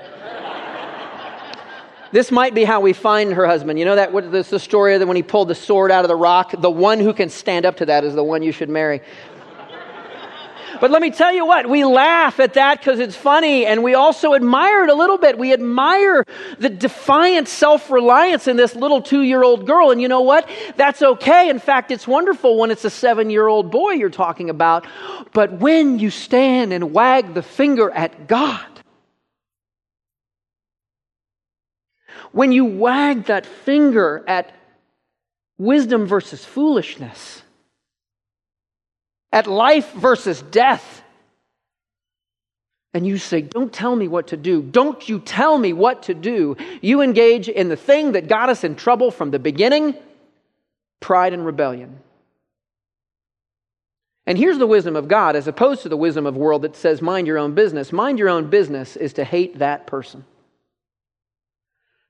This 2.12 2.32
might 2.32 2.56
be 2.56 2.64
how 2.64 2.80
we 2.80 2.94
find 2.94 3.34
her 3.34 3.46
husband. 3.46 3.78
You 3.80 3.86
know 3.86 3.96
that 3.96 4.14
what, 4.14 4.32
this 4.32 4.50
the 4.50 4.60
story 4.60 4.98
that 4.98 5.06
when 5.06 5.18
he 5.18 5.24
pulled 5.24 5.50
the 5.50 5.56
sword 5.56 5.92
out 5.92 6.06
of 6.06 6.08
the 6.08 6.16
rock, 6.16 6.54
the 6.58 6.70
one 6.70 7.00
who 7.00 7.14
can 7.14 7.30
stand 7.30 7.66
up 7.66 7.78
to 7.78 7.86
that 7.88 8.04
is 8.04 8.16
the 8.16 8.24
one 8.24 8.44
you 8.44 8.52
should 8.52 8.70
marry. 8.70 9.02
But 10.80 10.92
let 10.92 11.02
me 11.02 11.12
tell 11.12 11.34
you 11.34 11.46
what, 11.46 11.70
we 11.70 11.84
laugh 11.84 12.40
at 12.40 12.54
that 12.54 12.80
because 12.80 13.00
it's 13.00 13.16
funny, 13.16 13.66
and 13.66 13.84
we 13.84 13.94
also 13.94 14.34
admire 14.34 14.84
it 14.84 14.90
a 14.90 14.94
little 14.94 15.18
bit. 15.18 15.38
We 15.38 15.54
admire 15.54 16.24
the 16.60 16.70
defiant 16.70 17.48
self 17.48 17.90
reliance 17.90 18.48
in 18.48 18.58
this 18.58 18.76
little 18.76 19.02
two 19.02 19.22
year 19.22 19.44
old 19.44 19.66
girl. 19.66 19.92
And 19.92 20.02
you 20.02 20.08
know 20.08 20.22
what? 20.22 20.50
That's 20.76 21.02
okay. 21.02 21.50
In 21.50 21.60
fact, 21.60 21.92
it's 21.92 22.08
wonderful 22.08 22.58
when 22.58 22.72
it's 22.72 22.86
a 22.86 22.90
seven 22.90 23.30
year 23.30 23.48
old 23.48 23.72
boy 23.72 23.92
you're 23.92 24.10
talking 24.10 24.50
about. 24.50 24.86
But 25.34 25.54
when 25.54 26.00
you 26.00 26.10
stand 26.10 26.74
and 26.74 26.94
wag 26.94 27.34
the 27.34 27.44
finger 27.44 27.90
at 27.92 28.28
God, 28.28 28.66
when 32.32 32.52
you 32.52 32.66
wag 32.66 33.26
that 33.26 33.46
finger 33.46 34.24
at 34.28 34.54
wisdom 35.58 36.06
versus 36.06 36.46
foolishness, 36.46 37.42
at 39.32 39.48
life 39.48 39.92
versus 39.94 40.42
death. 40.42 41.04
And 42.94 43.06
you 43.06 43.18
say, 43.18 43.42
Don't 43.42 43.72
tell 43.72 43.96
me 43.96 44.08
what 44.08 44.28
to 44.28 44.38
do. 44.38 44.62
Don't 44.62 45.08
you 45.08 45.20
tell 45.20 45.58
me 45.58 45.74
what 45.74 46.04
to 46.04 46.14
do. 46.14 46.56
You 46.82 47.02
engage 47.02 47.50
in 47.50 47.70
the 47.70 47.76
thing 47.76 48.14
that 48.14 48.28
got 48.28 48.50
us 48.50 48.64
in 48.64 48.76
trouble 48.76 49.12
from 49.12 49.32
the 49.32 49.40
beginning 49.40 49.96
pride 51.00 51.34
and 51.34 51.46
rebellion. 51.46 52.00
And 54.26 54.38
here's 54.38 54.58
the 54.58 54.68
wisdom 54.68 54.96
of 54.96 55.08
God 55.08 55.36
as 55.36 55.48
opposed 55.48 55.84
to 55.84 55.90
the 55.90 55.96
wisdom 55.96 56.26
of 56.26 56.36
world 56.36 56.64
that 56.64 56.76
says, 56.76 57.02
Mind 57.02 57.28
your 57.28 57.38
own 57.38 57.54
business. 57.54 57.94
Mind 57.94 58.20
your 58.20 58.30
own 58.30 58.50
business 58.50 58.96
is 58.96 59.14
to 59.14 59.24
hate 59.24 59.60
that 59.60 59.88
person. 59.88 60.26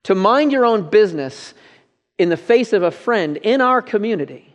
To 0.04 0.16
mind 0.16 0.52
your 0.52 0.66
own 0.66 0.90
business 0.90 1.54
in 2.18 2.30
the 2.30 2.38
face 2.38 2.74
of 2.74 2.82
a 2.82 2.92
friend 2.92 3.38
in 3.38 3.62
our 3.62 3.82
community 3.82 4.52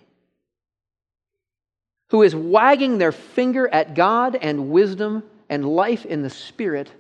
who 2.12 2.23
is 2.23 2.37
wagging 2.37 2.99
their 2.99 3.11
finger 3.11 3.66
at 3.66 3.95
God 3.95 4.37
and 4.37 4.69
wisdom 4.69 5.23
and 5.49 5.64
life 5.64 6.04
in 6.04 6.21
the 6.21 6.28
Spirit 6.28 6.90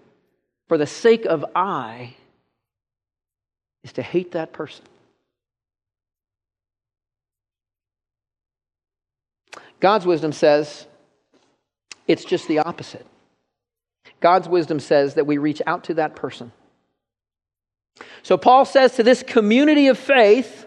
for 0.68 0.78
the 0.78 0.86
sake 0.86 1.26
of 1.26 1.44
I 1.54 2.14
is 3.84 3.92
to 3.92 4.02
hate 4.02 4.32
that 4.32 4.54
person. 4.54 4.86
God's 9.80 10.06
wisdom 10.06 10.32
says 10.32 10.86
it's 12.08 12.24
just 12.24 12.48
the 12.48 12.60
opposite. 12.60 13.04
God's 14.20 14.48
wisdom 14.48 14.80
says 14.80 15.14
that 15.14 15.26
we 15.26 15.36
reach 15.36 15.60
out 15.66 15.84
to 15.84 15.94
that 15.94 16.16
person. 16.16 16.52
So 18.22 18.38
Paul 18.38 18.64
says 18.64 18.96
to 18.96 19.02
this 19.02 19.22
community 19.22 19.88
of 19.88 19.98
faith, 19.98 20.64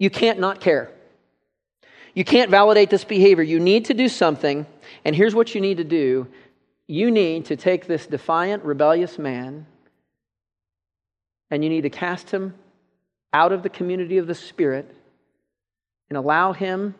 you 0.00 0.10
can't 0.10 0.40
not 0.40 0.60
care. 0.60 0.90
You 2.14 2.24
can't 2.24 2.50
validate 2.50 2.90
this 2.90 3.04
behavior. 3.04 3.42
You 3.42 3.58
need 3.58 3.86
to 3.86 3.94
do 3.94 4.08
something. 4.08 4.66
And 5.04 5.16
here's 5.16 5.34
what 5.34 5.54
you 5.54 5.60
need 5.60 5.78
to 5.78 5.84
do 5.84 6.28
you 6.86 7.10
need 7.10 7.46
to 7.46 7.56
take 7.56 7.86
this 7.86 8.06
defiant, 8.06 8.64
rebellious 8.64 9.18
man 9.18 9.66
and 11.52 11.62
you 11.62 11.68
need 11.68 11.82
to 11.82 11.90
cast 11.90 12.30
him 12.30 12.54
out 13.34 13.52
of 13.52 13.62
the 13.62 13.68
community 13.68 14.16
of 14.16 14.26
the 14.26 14.34
Spirit 14.34 14.90
and 16.08 16.16
allow 16.16 16.54
him 16.54 16.94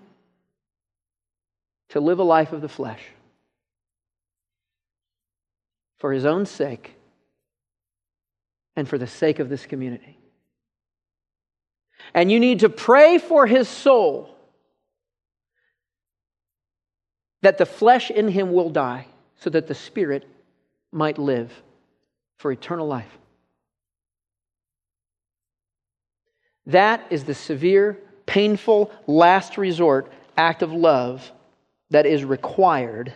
to 1.88 2.00
live 2.00 2.18
a 2.18 2.22
life 2.22 2.52
of 2.52 2.60
the 2.60 2.68
flesh 2.68 3.02
for 5.98 6.12
his 6.12 6.26
own 6.26 6.44
sake 6.44 6.94
and 8.76 8.86
for 8.86 8.98
the 8.98 9.06
sake 9.06 9.38
of 9.38 9.48
this 9.48 9.64
community. 9.64 10.18
And 12.12 12.30
you 12.30 12.38
need 12.38 12.60
to 12.60 12.68
pray 12.68 13.16
for 13.16 13.46
his 13.46 13.68
soul 13.68 14.31
that 17.42 17.58
the 17.58 17.66
flesh 17.66 18.10
in 18.10 18.28
him 18.28 18.52
will 18.52 18.70
die 18.70 19.06
so 19.36 19.50
that 19.50 19.66
the 19.66 19.74
spirit 19.74 20.26
might 20.92 21.18
live 21.18 21.52
for 22.38 22.50
eternal 22.50 22.86
life. 22.86 23.18
That 26.66 27.04
is 27.10 27.24
the 27.24 27.34
severe, 27.34 27.98
painful, 28.26 28.92
last 29.06 29.58
resort 29.58 30.10
act 30.36 30.62
of 30.62 30.72
love 30.72 31.30
that 31.90 32.06
is 32.06 32.24
required 32.24 33.12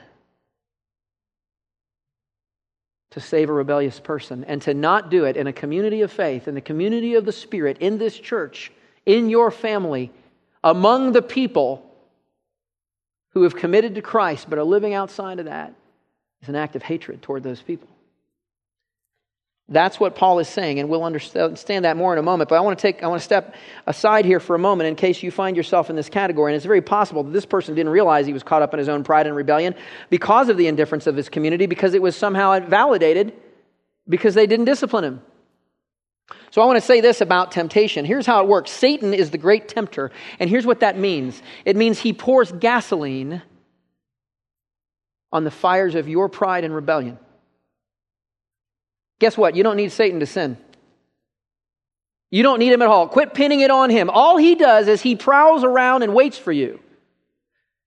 to 3.10 3.20
save 3.20 3.48
a 3.48 3.52
rebellious 3.52 3.98
person. 3.98 4.44
And 4.44 4.60
to 4.62 4.74
not 4.74 5.10
do 5.10 5.24
it 5.24 5.36
in 5.36 5.46
a 5.46 5.52
community 5.52 6.02
of 6.02 6.12
faith, 6.12 6.48
in 6.48 6.54
the 6.54 6.60
community 6.60 7.14
of 7.14 7.24
the 7.24 7.32
Spirit, 7.32 7.78
in 7.78 7.96
this 7.96 8.18
church, 8.18 8.70
in 9.06 9.30
your 9.30 9.50
family, 9.50 10.10
among 10.62 11.12
the 11.12 11.22
people 11.22 11.95
who 13.36 13.42
have 13.42 13.54
committed 13.54 13.96
to 13.96 14.00
Christ 14.00 14.48
but 14.48 14.58
are 14.58 14.64
living 14.64 14.94
outside 14.94 15.40
of 15.40 15.44
that, 15.44 15.74
is 16.40 16.48
an 16.48 16.56
act 16.56 16.74
of 16.74 16.82
hatred 16.82 17.20
toward 17.20 17.42
those 17.42 17.60
people. 17.60 17.86
That's 19.68 20.00
what 20.00 20.14
Paul 20.14 20.38
is 20.38 20.48
saying, 20.48 20.80
and 20.80 20.88
we'll 20.88 21.04
understand 21.04 21.84
that 21.84 21.98
more 21.98 22.14
in 22.14 22.18
a 22.18 22.22
moment. 22.22 22.48
But 22.48 22.54
I 22.54 22.60
want 22.60 22.78
to 22.78 22.80
take, 22.80 23.02
I 23.02 23.08
want 23.08 23.20
to 23.20 23.24
step 23.24 23.54
aside 23.86 24.24
here 24.24 24.40
for 24.40 24.56
a 24.56 24.58
moment 24.58 24.88
in 24.88 24.96
case 24.96 25.22
you 25.22 25.30
find 25.30 25.54
yourself 25.54 25.90
in 25.90 25.96
this 25.96 26.08
category. 26.08 26.50
And 26.50 26.56
it's 26.56 26.64
very 26.64 26.80
possible 26.80 27.24
that 27.24 27.32
this 27.34 27.44
person 27.44 27.74
didn't 27.74 27.92
realize 27.92 28.24
he 28.24 28.32
was 28.32 28.42
caught 28.42 28.62
up 28.62 28.72
in 28.72 28.78
his 28.78 28.88
own 28.88 29.04
pride 29.04 29.26
and 29.26 29.36
rebellion 29.36 29.74
because 30.08 30.48
of 30.48 30.56
the 30.56 30.66
indifference 30.66 31.06
of 31.06 31.14
his 31.14 31.28
community, 31.28 31.66
because 31.66 31.92
it 31.92 32.00
was 32.00 32.16
somehow 32.16 32.58
validated 32.60 33.34
because 34.08 34.34
they 34.34 34.46
didn't 34.46 34.64
discipline 34.64 35.04
him. 35.04 35.20
So 36.56 36.62
I 36.62 36.64
want 36.64 36.78
to 36.78 36.86
say 36.86 37.02
this 37.02 37.20
about 37.20 37.52
temptation. 37.52 38.06
Here's 38.06 38.24
how 38.24 38.42
it 38.42 38.48
works 38.48 38.70
Satan 38.70 39.12
is 39.12 39.30
the 39.30 39.36
great 39.36 39.68
tempter, 39.68 40.10
and 40.38 40.48
here's 40.48 40.64
what 40.64 40.80
that 40.80 40.96
means 40.96 41.42
it 41.66 41.76
means 41.76 41.98
he 41.98 42.14
pours 42.14 42.50
gasoline 42.50 43.42
on 45.30 45.44
the 45.44 45.50
fires 45.50 45.94
of 45.94 46.08
your 46.08 46.30
pride 46.30 46.64
and 46.64 46.74
rebellion. 46.74 47.18
Guess 49.18 49.36
what? 49.36 49.54
You 49.54 49.64
don't 49.64 49.76
need 49.76 49.92
Satan 49.92 50.20
to 50.20 50.24
sin. 50.24 50.56
You 52.30 52.42
don't 52.42 52.58
need 52.58 52.72
him 52.72 52.80
at 52.80 52.88
all. 52.88 53.06
Quit 53.06 53.34
pinning 53.34 53.60
it 53.60 53.70
on 53.70 53.90
him. 53.90 54.08
All 54.08 54.38
he 54.38 54.54
does 54.54 54.88
is 54.88 55.02
he 55.02 55.14
prowls 55.14 55.62
around 55.62 56.04
and 56.04 56.14
waits 56.14 56.38
for 56.38 56.52
you. 56.52 56.80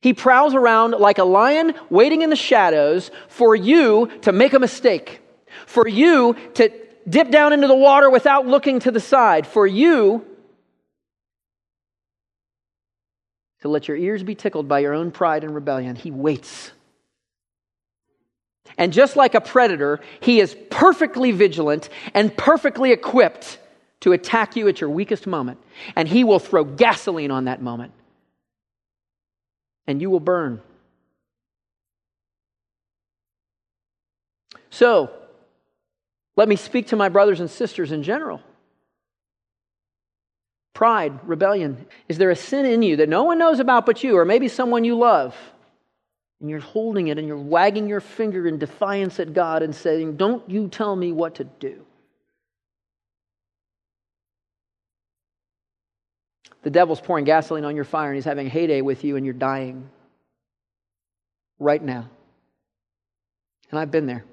He 0.03 0.13
prowls 0.13 0.53
around 0.53 0.91
like 0.91 1.17
a 1.17 1.23
lion 1.23 1.73
waiting 1.89 2.21
in 2.21 2.29
the 2.29 2.35
shadows 2.35 3.09
for 3.29 3.55
you 3.55 4.11
to 4.21 4.31
make 4.31 4.53
a 4.53 4.59
mistake, 4.59 5.21
for 5.65 5.87
you 5.87 6.35
to 6.53 6.69
dip 7.07 7.31
down 7.31 7.53
into 7.53 7.67
the 7.67 7.75
water 7.75 8.09
without 8.09 8.47
looking 8.47 8.79
to 8.79 8.91
the 8.91 8.99
side, 8.99 9.47
for 9.47 9.65
you 9.65 10.25
to 13.61 13.67
let 13.67 13.87
your 13.87 13.97
ears 13.97 14.23
be 14.23 14.35
tickled 14.35 14.67
by 14.67 14.79
your 14.79 14.93
own 14.93 15.11
pride 15.11 15.43
and 15.43 15.53
rebellion. 15.53 15.95
He 15.95 16.11
waits. 16.11 16.71
And 18.77 18.93
just 18.93 19.15
like 19.15 19.35
a 19.35 19.41
predator, 19.41 19.99
he 20.21 20.39
is 20.39 20.55
perfectly 20.69 21.31
vigilant 21.31 21.89
and 22.13 22.35
perfectly 22.35 22.91
equipped 22.91 23.57
to 24.01 24.13
attack 24.13 24.55
you 24.55 24.67
at 24.67 24.79
your 24.79 24.89
weakest 24.89 25.27
moment. 25.27 25.59
And 25.95 26.07
he 26.07 26.23
will 26.23 26.39
throw 26.39 26.63
gasoline 26.63 27.31
on 27.31 27.45
that 27.45 27.61
moment. 27.61 27.91
And 29.87 30.01
you 30.01 30.09
will 30.09 30.19
burn. 30.19 30.61
So, 34.69 35.11
let 36.39 36.47
me 36.47 36.55
speak 36.55 36.87
to 36.87 36.95
my 36.95 37.09
brothers 37.09 37.41
and 37.41 37.51
sisters 37.51 37.91
in 37.91 38.01
general. 38.01 38.41
Pride, 40.73 41.19
rebellion. 41.27 41.85
Is 42.07 42.17
there 42.17 42.29
a 42.29 42.35
sin 42.35 42.65
in 42.65 42.81
you 42.81 42.95
that 42.95 43.09
no 43.09 43.25
one 43.25 43.37
knows 43.37 43.59
about 43.59 43.85
but 43.85 44.05
you, 44.05 44.17
or 44.17 44.23
maybe 44.23 44.47
someone 44.47 44.85
you 44.85 44.97
love? 44.97 45.35
and 46.39 46.49
you're 46.49 46.61
holding 46.61 47.09
it 47.09 47.17
and 47.17 47.27
you're 47.27 47.37
wagging 47.37 47.89
your 47.89 47.99
finger 47.99 48.47
in 48.47 48.57
defiance 48.57 49.19
at 49.19 49.33
God 49.33 49.61
and 49.61 49.75
saying, 49.75 50.15
Don't 50.15 50.49
you 50.49 50.69
tell 50.69 50.95
me 50.95 51.11
what 51.11 51.35
to 51.35 51.43
do. 51.43 51.85
The 56.61 56.69
devil's 56.69 57.01
pouring 57.01 57.25
gasoline 57.25 57.65
on 57.65 57.75
your 57.75 57.83
fire 57.83 58.07
and 58.07 58.15
he's 58.15 58.23
having 58.23 58.47
a 58.47 58.49
heyday 58.49 58.79
with 58.79 59.03
you 59.03 59.17
and 59.17 59.25
you're 59.25 59.33
dying 59.33 59.89
right 61.59 61.83
now. 61.83 62.09
And 63.69 63.77
I've 63.77 63.91
been 63.91 64.05
there. 64.05 64.23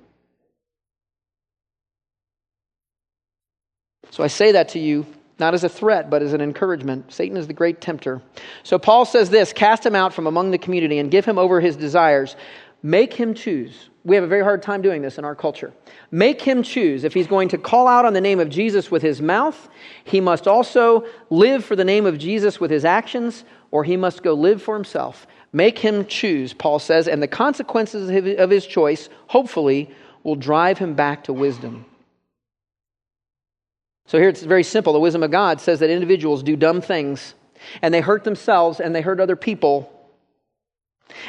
So 4.16 4.24
I 4.24 4.28
say 4.28 4.52
that 4.52 4.70
to 4.70 4.78
you 4.78 5.04
not 5.38 5.52
as 5.52 5.62
a 5.62 5.68
threat, 5.68 6.08
but 6.08 6.22
as 6.22 6.32
an 6.32 6.40
encouragement. 6.40 7.12
Satan 7.12 7.36
is 7.36 7.48
the 7.48 7.52
great 7.52 7.82
tempter. 7.82 8.22
So 8.62 8.78
Paul 8.78 9.04
says 9.04 9.28
this 9.28 9.52
cast 9.52 9.84
him 9.84 9.94
out 9.94 10.14
from 10.14 10.26
among 10.26 10.52
the 10.52 10.56
community 10.56 10.98
and 10.98 11.10
give 11.10 11.26
him 11.26 11.36
over 11.36 11.60
his 11.60 11.76
desires. 11.76 12.34
Make 12.82 13.12
him 13.12 13.34
choose. 13.34 13.90
We 14.04 14.14
have 14.14 14.24
a 14.24 14.26
very 14.26 14.42
hard 14.42 14.62
time 14.62 14.80
doing 14.80 15.02
this 15.02 15.18
in 15.18 15.26
our 15.26 15.34
culture. 15.34 15.70
Make 16.10 16.40
him 16.40 16.62
choose. 16.62 17.04
If 17.04 17.12
he's 17.12 17.26
going 17.26 17.50
to 17.50 17.58
call 17.58 17.86
out 17.86 18.06
on 18.06 18.14
the 18.14 18.22
name 18.22 18.40
of 18.40 18.48
Jesus 18.48 18.90
with 18.90 19.02
his 19.02 19.20
mouth, 19.20 19.68
he 20.04 20.22
must 20.22 20.48
also 20.48 21.04
live 21.28 21.62
for 21.62 21.76
the 21.76 21.84
name 21.84 22.06
of 22.06 22.16
Jesus 22.16 22.58
with 22.58 22.70
his 22.70 22.86
actions, 22.86 23.44
or 23.70 23.84
he 23.84 23.98
must 23.98 24.22
go 24.22 24.32
live 24.32 24.62
for 24.62 24.74
himself. 24.74 25.26
Make 25.52 25.78
him 25.78 26.06
choose, 26.06 26.54
Paul 26.54 26.78
says, 26.78 27.06
and 27.06 27.22
the 27.22 27.28
consequences 27.28 28.08
of 28.38 28.48
his 28.48 28.66
choice, 28.66 29.10
hopefully, 29.26 29.90
will 30.22 30.36
drive 30.36 30.78
him 30.78 30.94
back 30.94 31.24
to 31.24 31.34
wisdom. 31.34 31.84
So 34.06 34.18
here 34.18 34.28
it's 34.28 34.42
very 34.42 34.62
simple. 34.62 34.92
The 34.92 35.00
wisdom 35.00 35.22
of 35.22 35.30
God 35.30 35.60
says 35.60 35.80
that 35.80 35.90
individuals 35.90 36.42
do 36.42 36.56
dumb 36.56 36.80
things 36.80 37.34
and 37.82 37.92
they 37.92 38.00
hurt 38.00 38.24
themselves 38.24 38.80
and 38.80 38.94
they 38.94 39.00
hurt 39.00 39.20
other 39.20 39.36
people. 39.36 39.92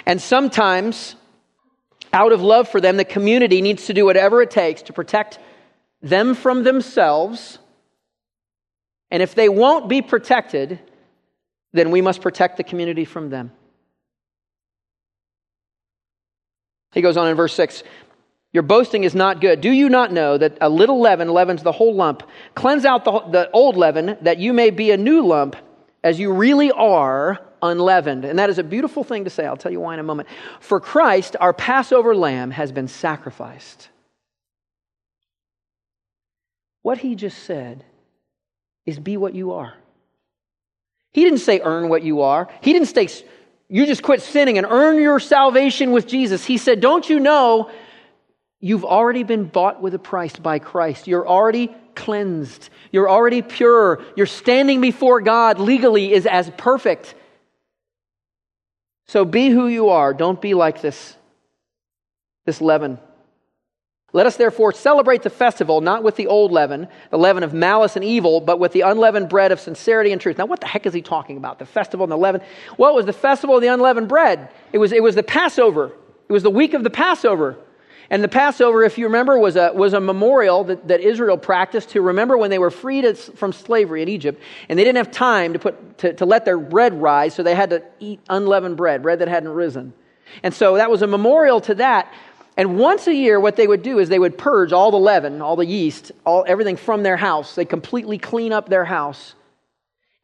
And 0.05 0.21
sometimes, 0.21 1.15
out 2.13 2.31
of 2.31 2.41
love 2.41 2.69
for 2.69 2.79
them, 2.79 2.97
the 2.97 3.05
community 3.05 3.61
needs 3.61 3.87
to 3.87 3.93
do 3.93 4.05
whatever 4.05 4.41
it 4.41 4.51
takes 4.51 4.83
to 4.83 4.93
protect 4.93 5.39
them 6.01 6.35
from 6.35 6.63
themselves. 6.63 7.57
And 9.09 9.23
if 9.23 9.33
they 9.33 9.49
won't 9.49 9.89
be 9.89 10.01
protected, 10.01 10.79
then 11.73 11.91
we 11.91 12.01
must 12.01 12.21
protect 12.21 12.57
the 12.57 12.63
community 12.63 13.05
from 13.05 13.29
them. 13.29 13.51
He 16.93 17.01
goes 17.01 17.17
on 17.17 17.27
in 17.27 17.35
verse 17.35 17.53
6 17.53 17.83
your 18.53 18.63
boasting 18.63 19.03
is 19.03 19.13
not 19.13 19.41
good. 19.41 19.61
Do 19.61 19.71
you 19.71 19.89
not 19.89 20.11
know 20.11 20.37
that 20.37 20.57
a 20.61 20.69
little 20.69 20.99
leaven 20.99 21.29
leavens 21.29 21.63
the 21.63 21.71
whole 21.71 21.93
lump? 21.93 22.23
Cleanse 22.55 22.85
out 22.85 23.03
the, 23.03 23.19
the 23.31 23.51
old 23.51 23.75
leaven, 23.75 24.17
that 24.21 24.37
you 24.37 24.53
may 24.53 24.69
be 24.69 24.91
a 24.91 24.97
new 24.97 25.25
lump, 25.25 25.55
as 26.03 26.19
you 26.19 26.31
really 26.31 26.71
are 26.71 27.39
unleavened. 27.61 28.23
And 28.23 28.39
that 28.39 28.49
is 28.49 28.57
a 28.57 28.63
beautiful 28.63 29.03
thing 29.03 29.25
to 29.25 29.29
say. 29.29 29.45
I'll 29.45 29.57
tell 29.57 29.71
you 29.71 29.81
why 29.81 29.93
in 29.93 29.99
a 29.99 30.03
moment. 30.03 30.29
For 30.59 30.79
Christ, 30.79 31.35
our 31.39 31.53
Passover 31.53 32.15
lamb, 32.15 32.51
has 32.51 32.71
been 32.71 32.87
sacrificed. 32.87 33.89
What 36.83 36.99
he 36.99 37.15
just 37.15 37.43
said 37.43 37.83
is 38.85 38.97
be 38.97 39.17
what 39.17 39.35
you 39.35 39.51
are. 39.51 39.73
He 41.11 41.23
didn't 41.23 41.39
say 41.39 41.59
earn 41.59 41.89
what 41.89 42.03
you 42.03 42.21
are. 42.21 42.47
He 42.61 42.71
didn't 42.71 42.87
say 42.87 43.09
you 43.69 43.85
just 43.85 44.03
quit 44.03 44.21
sinning 44.21 44.57
and 44.57 44.65
earn 44.69 45.01
your 45.01 45.19
salvation 45.19 45.91
with 45.91 46.07
Jesus. 46.07 46.45
He 46.45 46.57
said, 46.57 46.79
Don't 46.79 47.09
you 47.09 47.19
know 47.19 47.69
You've 48.59 48.85
already 48.85 49.23
been 49.23 49.45
bought 49.45 49.81
with 49.81 49.93
a 49.93 49.99
price 49.99 50.35
by 50.35 50.59
Christ. 50.59 51.07
You're 51.07 51.27
already 51.27 51.75
cleansed. 51.95 52.69
You're 52.91 53.09
already 53.09 53.41
pure. 53.41 54.03
You're 54.15 54.25
standing 54.25 54.81
before 54.81 55.21
God 55.21 55.59
legally 55.59 56.13
is 56.13 56.25
as 56.25 56.49
perfect. 56.57 57.13
So 59.07 59.25
be 59.25 59.49
who 59.49 59.67
you 59.67 59.89
are. 59.89 60.13
Don't 60.13 60.41
be 60.41 60.53
like 60.53 60.81
this, 60.81 61.15
this 62.45 62.59
leaven. 62.59 62.99
Let 64.13 64.25
us 64.25 64.37
therefore 64.37 64.71
celebrate 64.71 65.21
the 65.21 65.29
festival 65.29 65.81
not 65.81 66.01
with 66.01 66.15
the 66.15 66.27
old 66.27 66.51
leaven, 66.51 66.87
the 67.11 67.17
leaven 67.17 67.43
of 67.43 67.53
malice 67.53 67.95
and 67.95 68.03
evil, 68.03 68.41
but 68.41 68.57
with 68.57 68.71
the 68.71 68.81
unleavened 68.81 69.29
bread 69.29 69.51
of 69.51 69.59
sincerity 69.59 70.11
and 70.11 70.19
truth. 70.19 70.37
Now, 70.37 70.45
what 70.45 70.61
the 70.61 70.67
heck 70.67 70.85
is 70.85 70.93
he 70.93 71.01
talking 71.01 71.37
about? 71.37 71.59
The 71.59 71.65
festival 71.65 72.05
and 72.05 72.11
the 72.11 72.17
leaven? 72.17 72.41
Well, 72.77 72.93
it 72.93 72.95
was 72.95 73.05
the 73.05 73.13
festival 73.13 73.55
of 73.55 73.61
the 73.61 73.67
unleavened 73.67 74.07
bread. 74.07 74.49
It 74.73 74.77
was, 74.79 74.91
it 74.93 75.03
was 75.03 75.15
the 75.15 75.23
Passover. 75.23 75.91
It 76.27 76.33
was 76.33 76.43
the 76.43 76.49
week 76.49 76.73
of 76.73 76.83
the 76.83 76.89
Passover. 76.89 77.57
And 78.09 78.23
the 78.23 78.29
Passover, 78.29 78.83
if 78.83 78.97
you 78.97 79.05
remember, 79.05 79.37
was 79.37 79.55
a, 79.57 79.71
was 79.73 79.93
a 79.93 79.99
memorial 79.99 80.63
that, 80.65 80.87
that 80.87 81.01
Israel 81.01 81.37
practiced 81.37 81.89
to 81.89 82.01
remember 82.01 82.37
when 82.37 82.49
they 82.49 82.59
were 82.59 82.71
freed 82.71 83.17
from 83.17 83.51
slavery 83.51 84.01
in 84.01 84.07
Egypt. 84.07 84.41
And 84.69 84.79
they 84.79 84.83
didn't 84.83 84.97
have 84.97 85.11
time 85.11 85.53
to, 85.53 85.59
put, 85.59 85.97
to, 85.99 86.13
to 86.13 86.25
let 86.25 86.45
their 86.45 86.57
bread 86.57 86.93
rise, 87.01 87.35
so 87.35 87.43
they 87.43 87.55
had 87.55 87.71
to 87.71 87.83
eat 87.99 88.21
unleavened 88.29 88.77
bread, 88.77 89.01
bread 89.03 89.19
that 89.19 89.27
hadn't 89.27 89.49
risen. 89.49 89.93
And 90.43 90.53
so 90.53 90.75
that 90.75 90.89
was 90.89 91.01
a 91.01 91.07
memorial 91.07 91.59
to 91.61 91.75
that. 91.75 92.13
And 92.55 92.77
once 92.77 93.07
a 93.07 93.13
year, 93.13 93.39
what 93.39 93.55
they 93.55 93.67
would 93.67 93.83
do 93.83 93.99
is 93.99 94.09
they 94.09 94.19
would 94.19 94.37
purge 94.37 94.73
all 94.73 94.89
the 94.89 94.97
leaven, 94.97 95.41
all 95.41 95.55
the 95.55 95.65
yeast, 95.65 96.11
all, 96.25 96.43
everything 96.47 96.75
from 96.75 97.03
their 97.03 97.17
house. 97.17 97.55
They 97.55 97.65
completely 97.65 98.17
clean 98.17 98.51
up 98.51 98.67
their 98.69 98.85
house. 98.85 99.35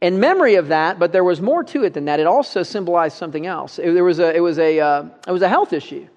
In 0.02 0.20
memory 0.20 0.56
of 0.56 0.70
that, 0.70 1.00
but 1.00 1.14
there 1.14 1.24
was 1.24 1.40
more 1.40 1.64
to 1.64 1.84
it 1.84 1.94
than 1.94 2.06
that. 2.06 2.20
It 2.20 2.28
also 2.28 2.64
symbolized 2.64 3.18
something 3.18 3.46
else. 3.46 3.80
It, 3.80 3.94
there 3.94 4.04
was 4.04 4.20
a, 4.20 4.36
it, 4.36 4.42
was 4.42 4.60
a, 4.60 4.80
uh, 4.80 5.06
it 5.28 5.32
was 5.32 5.42
a 5.44 5.48
health 5.48 5.72
issue. 5.72 6.08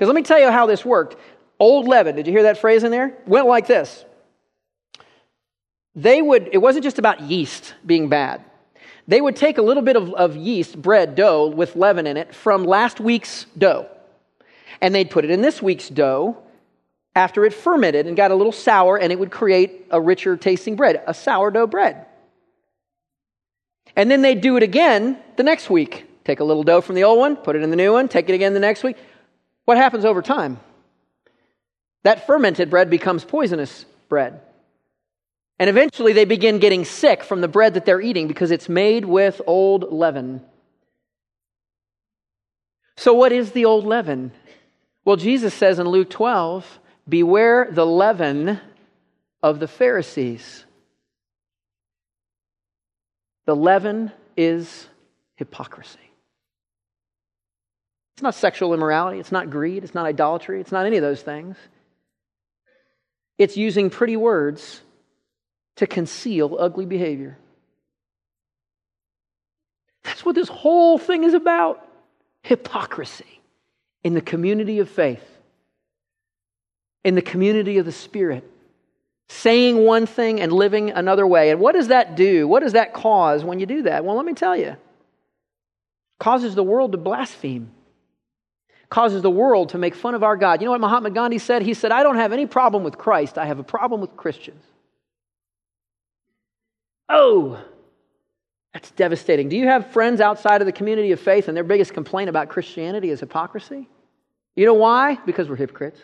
Because 0.00 0.08
let 0.08 0.16
me 0.16 0.22
tell 0.22 0.40
you 0.40 0.50
how 0.50 0.64
this 0.64 0.82
worked. 0.82 1.16
Old 1.58 1.86
leaven, 1.86 2.16
did 2.16 2.26
you 2.26 2.32
hear 2.32 2.44
that 2.44 2.56
phrase 2.56 2.84
in 2.84 2.90
there? 2.90 3.12
Went 3.26 3.46
like 3.46 3.66
this. 3.66 4.02
They 5.94 6.22
would, 6.22 6.48
it 6.52 6.56
wasn't 6.56 6.84
just 6.84 6.98
about 6.98 7.20
yeast 7.20 7.74
being 7.84 8.08
bad. 8.08 8.42
They 9.06 9.20
would 9.20 9.36
take 9.36 9.58
a 9.58 9.62
little 9.62 9.82
bit 9.82 9.96
of, 9.96 10.14
of 10.14 10.36
yeast, 10.36 10.80
bread, 10.80 11.16
dough 11.16 11.48
with 11.48 11.76
leaven 11.76 12.06
in 12.06 12.16
it 12.16 12.34
from 12.34 12.64
last 12.64 12.98
week's 12.98 13.44
dough 13.58 13.90
and 14.80 14.94
they'd 14.94 15.10
put 15.10 15.26
it 15.26 15.30
in 15.30 15.42
this 15.42 15.60
week's 15.60 15.90
dough 15.90 16.38
after 17.14 17.44
it 17.44 17.52
fermented 17.52 18.06
and 18.06 18.16
got 18.16 18.30
a 18.30 18.34
little 18.34 18.52
sour, 18.52 18.96
and 18.96 19.12
it 19.12 19.18
would 19.18 19.30
create 19.30 19.86
a 19.90 20.00
richer 20.00 20.34
tasting 20.34 20.76
bread, 20.76 21.02
a 21.06 21.12
sourdough 21.12 21.66
bread. 21.66 22.06
And 23.96 24.10
then 24.10 24.22
they'd 24.22 24.40
do 24.40 24.56
it 24.56 24.62
again 24.62 25.18
the 25.36 25.42
next 25.42 25.68
week. 25.68 26.06
Take 26.24 26.40
a 26.40 26.44
little 26.44 26.62
dough 26.62 26.80
from 26.80 26.94
the 26.94 27.04
old 27.04 27.18
one, 27.18 27.36
put 27.36 27.56
it 27.56 27.62
in 27.62 27.70
the 27.70 27.76
new 27.76 27.92
one, 27.92 28.08
take 28.08 28.30
it 28.30 28.34
again 28.34 28.54
the 28.54 28.60
next 28.60 28.82
week. 28.82 28.96
What 29.70 29.76
happens 29.76 30.04
over 30.04 30.20
time? 30.20 30.58
That 32.02 32.26
fermented 32.26 32.70
bread 32.70 32.90
becomes 32.90 33.24
poisonous 33.24 33.84
bread. 34.08 34.40
And 35.60 35.70
eventually 35.70 36.12
they 36.12 36.24
begin 36.24 36.58
getting 36.58 36.84
sick 36.84 37.22
from 37.22 37.40
the 37.40 37.46
bread 37.46 37.74
that 37.74 37.84
they're 37.86 38.00
eating 38.00 38.26
because 38.26 38.50
it's 38.50 38.68
made 38.68 39.04
with 39.04 39.40
old 39.46 39.92
leaven. 39.92 40.42
So, 42.96 43.14
what 43.14 43.30
is 43.30 43.52
the 43.52 43.64
old 43.66 43.86
leaven? 43.86 44.32
Well, 45.04 45.14
Jesus 45.14 45.54
says 45.54 45.78
in 45.78 45.86
Luke 45.86 46.10
12, 46.10 46.80
Beware 47.08 47.68
the 47.70 47.86
leaven 47.86 48.58
of 49.40 49.60
the 49.60 49.68
Pharisees. 49.68 50.64
The 53.46 53.54
leaven 53.54 54.10
is 54.36 54.88
hypocrisy. 55.36 56.09
It's 58.20 58.22
not 58.22 58.34
sexual 58.34 58.74
immorality, 58.74 59.18
it's 59.18 59.32
not 59.32 59.48
greed, 59.48 59.82
it's 59.82 59.94
not 59.94 60.04
idolatry, 60.04 60.60
it's 60.60 60.70
not 60.70 60.84
any 60.84 60.98
of 60.98 61.02
those 61.02 61.22
things. 61.22 61.56
It's 63.38 63.56
using 63.56 63.88
pretty 63.88 64.14
words 64.14 64.82
to 65.76 65.86
conceal 65.86 66.54
ugly 66.60 66.84
behavior. 66.84 67.38
That's 70.04 70.22
what 70.22 70.34
this 70.34 70.50
whole 70.50 70.98
thing 70.98 71.24
is 71.24 71.32
about 71.32 71.82
hypocrisy 72.42 73.40
in 74.04 74.12
the 74.12 74.20
community 74.20 74.80
of 74.80 74.90
faith, 74.90 75.24
in 77.02 77.14
the 77.14 77.22
community 77.22 77.78
of 77.78 77.86
the 77.86 77.90
Spirit, 77.90 78.44
saying 79.30 79.78
one 79.78 80.04
thing 80.04 80.42
and 80.42 80.52
living 80.52 80.90
another 80.90 81.26
way. 81.26 81.52
And 81.52 81.58
what 81.58 81.74
does 81.74 81.88
that 81.88 82.16
do? 82.16 82.46
What 82.46 82.62
does 82.62 82.74
that 82.74 82.92
cause 82.92 83.42
when 83.42 83.60
you 83.60 83.64
do 83.64 83.84
that? 83.84 84.04
Well, 84.04 84.16
let 84.16 84.26
me 84.26 84.34
tell 84.34 84.58
you. 84.58 84.72
It 84.72 84.78
causes 86.18 86.54
the 86.54 86.62
world 86.62 86.92
to 86.92 86.98
blaspheme. 86.98 87.70
Causes 88.90 89.22
the 89.22 89.30
world 89.30 89.70
to 89.70 89.78
make 89.78 89.94
fun 89.94 90.14
of 90.14 90.22
our 90.22 90.36
God. 90.36 90.60
You 90.60 90.66
know 90.66 90.72
what 90.72 90.80
Mahatma 90.80 91.10
Gandhi 91.10 91.38
said? 91.38 91.62
He 91.62 91.74
said, 91.74 91.92
I 91.92 92.02
don't 92.02 92.16
have 92.16 92.32
any 92.32 92.46
problem 92.46 92.82
with 92.82 92.98
Christ, 92.98 93.38
I 93.38 93.46
have 93.46 93.58
a 93.58 93.64
problem 93.64 94.00
with 94.00 94.16
Christians. 94.16 94.64
Oh, 97.08 97.60
that's 98.72 98.90
devastating. 98.92 99.48
Do 99.48 99.56
you 99.56 99.66
have 99.66 99.90
friends 99.90 100.20
outside 100.20 100.60
of 100.60 100.66
the 100.66 100.72
community 100.72 101.12
of 101.12 101.20
faith 101.20 101.48
and 101.48 101.56
their 101.56 101.64
biggest 101.64 101.92
complaint 101.92 102.28
about 102.28 102.48
Christianity 102.48 103.10
is 103.10 103.20
hypocrisy? 103.20 103.88
You 104.54 104.66
know 104.66 104.74
why? 104.74 105.16
Because 105.26 105.48
we're 105.48 105.56
hypocrites. 105.56 106.00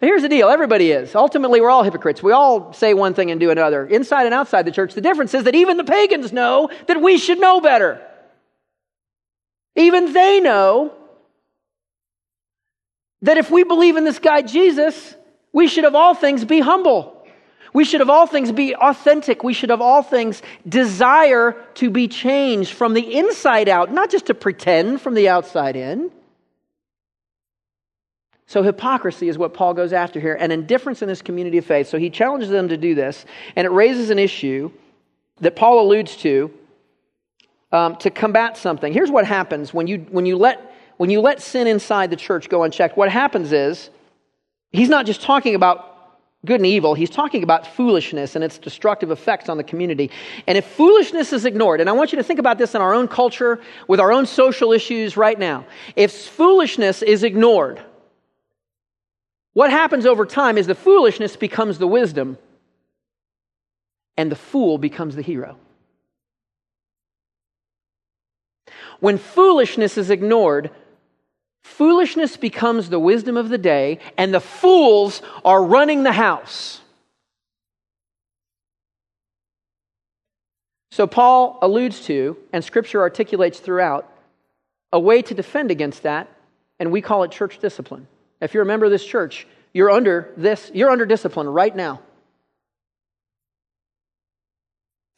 Here's 0.00 0.22
the 0.22 0.28
deal 0.28 0.48
everybody 0.48 0.90
is. 0.90 1.14
Ultimately, 1.14 1.60
we're 1.60 1.70
all 1.70 1.82
hypocrites. 1.84 2.22
We 2.22 2.32
all 2.32 2.72
say 2.72 2.94
one 2.94 3.14
thing 3.14 3.30
and 3.30 3.38
do 3.38 3.50
another, 3.50 3.86
inside 3.86 4.24
and 4.24 4.34
outside 4.34 4.62
the 4.62 4.72
church. 4.72 4.94
The 4.94 5.00
difference 5.00 5.34
is 5.34 5.44
that 5.44 5.54
even 5.54 5.76
the 5.76 5.84
pagans 5.84 6.32
know 6.32 6.68
that 6.86 7.00
we 7.00 7.16
should 7.18 7.40
know 7.40 7.60
better. 7.60 8.00
Even 9.76 10.12
they 10.12 10.40
know 10.40 10.92
that 13.22 13.38
if 13.38 13.50
we 13.50 13.64
believe 13.64 13.96
in 13.96 14.04
this 14.04 14.18
guy 14.18 14.42
Jesus, 14.42 15.14
we 15.52 15.66
should 15.66 15.84
of 15.84 15.94
all 15.94 16.14
things 16.14 16.44
be 16.44 16.60
humble. 16.60 17.14
We 17.74 17.84
should, 17.84 18.00
of 18.00 18.08
all 18.08 18.28
things, 18.28 18.52
be 18.52 18.74
authentic. 18.76 19.42
We 19.42 19.52
should, 19.52 19.72
of 19.72 19.80
all 19.80 20.04
things, 20.04 20.42
desire 20.66 21.56
to 21.74 21.90
be 21.90 22.06
changed 22.06 22.72
from 22.72 22.94
the 22.94 23.16
inside 23.16 23.68
out, 23.68 23.92
not 23.92 24.10
just 24.10 24.26
to 24.26 24.34
pretend 24.34 25.00
from 25.00 25.14
the 25.14 25.28
outside 25.28 25.74
in. 25.74 26.12
So, 28.46 28.62
hypocrisy 28.62 29.28
is 29.28 29.36
what 29.36 29.54
Paul 29.54 29.74
goes 29.74 29.92
after 29.92 30.20
here, 30.20 30.36
and 30.38 30.52
indifference 30.52 31.02
in 31.02 31.08
this 31.08 31.20
community 31.20 31.58
of 31.58 31.66
faith. 31.66 31.88
So, 31.88 31.98
he 31.98 32.10
challenges 32.10 32.48
them 32.48 32.68
to 32.68 32.76
do 32.76 32.94
this, 32.94 33.24
and 33.56 33.66
it 33.66 33.70
raises 33.70 34.10
an 34.10 34.20
issue 34.20 34.70
that 35.40 35.56
Paul 35.56 35.80
alludes 35.80 36.16
to 36.18 36.52
um, 37.74 37.96
to 37.96 38.10
combat 38.10 38.56
something. 38.56 38.92
Here's 38.92 39.10
what 39.10 39.26
happens 39.26 39.74
when 39.74 39.88
you, 39.88 39.98
when, 40.10 40.26
you 40.26 40.36
let, 40.36 40.72
when 40.96 41.10
you 41.10 41.20
let 41.20 41.42
sin 41.42 41.66
inside 41.66 42.08
the 42.08 42.16
church 42.16 42.48
go 42.48 42.62
unchecked. 42.62 42.96
What 42.96 43.10
happens 43.10 43.52
is, 43.52 43.90
he's 44.70 44.88
not 44.88 45.06
just 45.06 45.20
talking 45.20 45.56
about 45.56 45.90
good 46.46 46.60
and 46.60 46.66
evil, 46.66 46.94
he's 46.94 47.10
talking 47.10 47.42
about 47.42 47.66
foolishness 47.66 48.36
and 48.36 48.44
its 48.44 48.58
destructive 48.58 49.10
effects 49.10 49.48
on 49.48 49.56
the 49.56 49.64
community. 49.64 50.10
And 50.46 50.56
if 50.56 50.64
foolishness 50.66 51.32
is 51.32 51.44
ignored, 51.44 51.80
and 51.80 51.90
I 51.90 51.92
want 51.94 52.12
you 52.12 52.18
to 52.18 52.22
think 52.22 52.38
about 52.38 52.58
this 52.58 52.76
in 52.76 52.80
our 52.80 52.94
own 52.94 53.08
culture, 53.08 53.60
with 53.88 53.98
our 53.98 54.12
own 54.12 54.26
social 54.26 54.70
issues 54.70 55.16
right 55.16 55.38
now. 55.38 55.66
If 55.96 56.12
foolishness 56.12 57.02
is 57.02 57.24
ignored, 57.24 57.82
what 59.52 59.70
happens 59.70 60.06
over 60.06 60.26
time 60.26 60.58
is 60.58 60.68
the 60.68 60.76
foolishness 60.76 61.34
becomes 61.34 61.78
the 61.78 61.88
wisdom, 61.88 62.38
and 64.16 64.30
the 64.30 64.36
fool 64.36 64.78
becomes 64.78 65.16
the 65.16 65.22
hero. 65.22 65.56
When 69.00 69.18
foolishness 69.18 69.98
is 69.98 70.10
ignored, 70.10 70.70
Foolishness 71.64 72.36
becomes 72.36 72.90
the 72.90 73.00
wisdom 73.00 73.38
of 73.38 73.48
the 73.48 73.58
day, 73.58 73.98
and 74.18 74.32
the 74.32 74.40
fools 74.40 75.22
are 75.44 75.64
running 75.64 76.02
the 76.02 76.12
house. 76.12 76.80
So, 80.92 81.06
Paul 81.06 81.58
alludes 81.62 82.04
to, 82.04 82.36
and 82.52 82.62
Scripture 82.62 83.00
articulates 83.00 83.58
throughout, 83.58 84.08
a 84.92 85.00
way 85.00 85.22
to 85.22 85.34
defend 85.34 85.70
against 85.70 86.02
that, 86.02 86.28
and 86.78 86.92
we 86.92 87.00
call 87.00 87.24
it 87.24 87.32
church 87.32 87.58
discipline. 87.58 88.06
If 88.42 88.52
you're 88.52 88.62
a 88.62 88.66
member 88.66 88.84
of 88.84 88.92
this 88.92 89.04
church, 89.04 89.46
you're 89.72 89.90
under 89.90 90.32
this, 90.36 90.70
you're 90.74 90.90
under 90.90 91.06
discipline 91.06 91.48
right 91.48 91.74
now. 91.74 92.00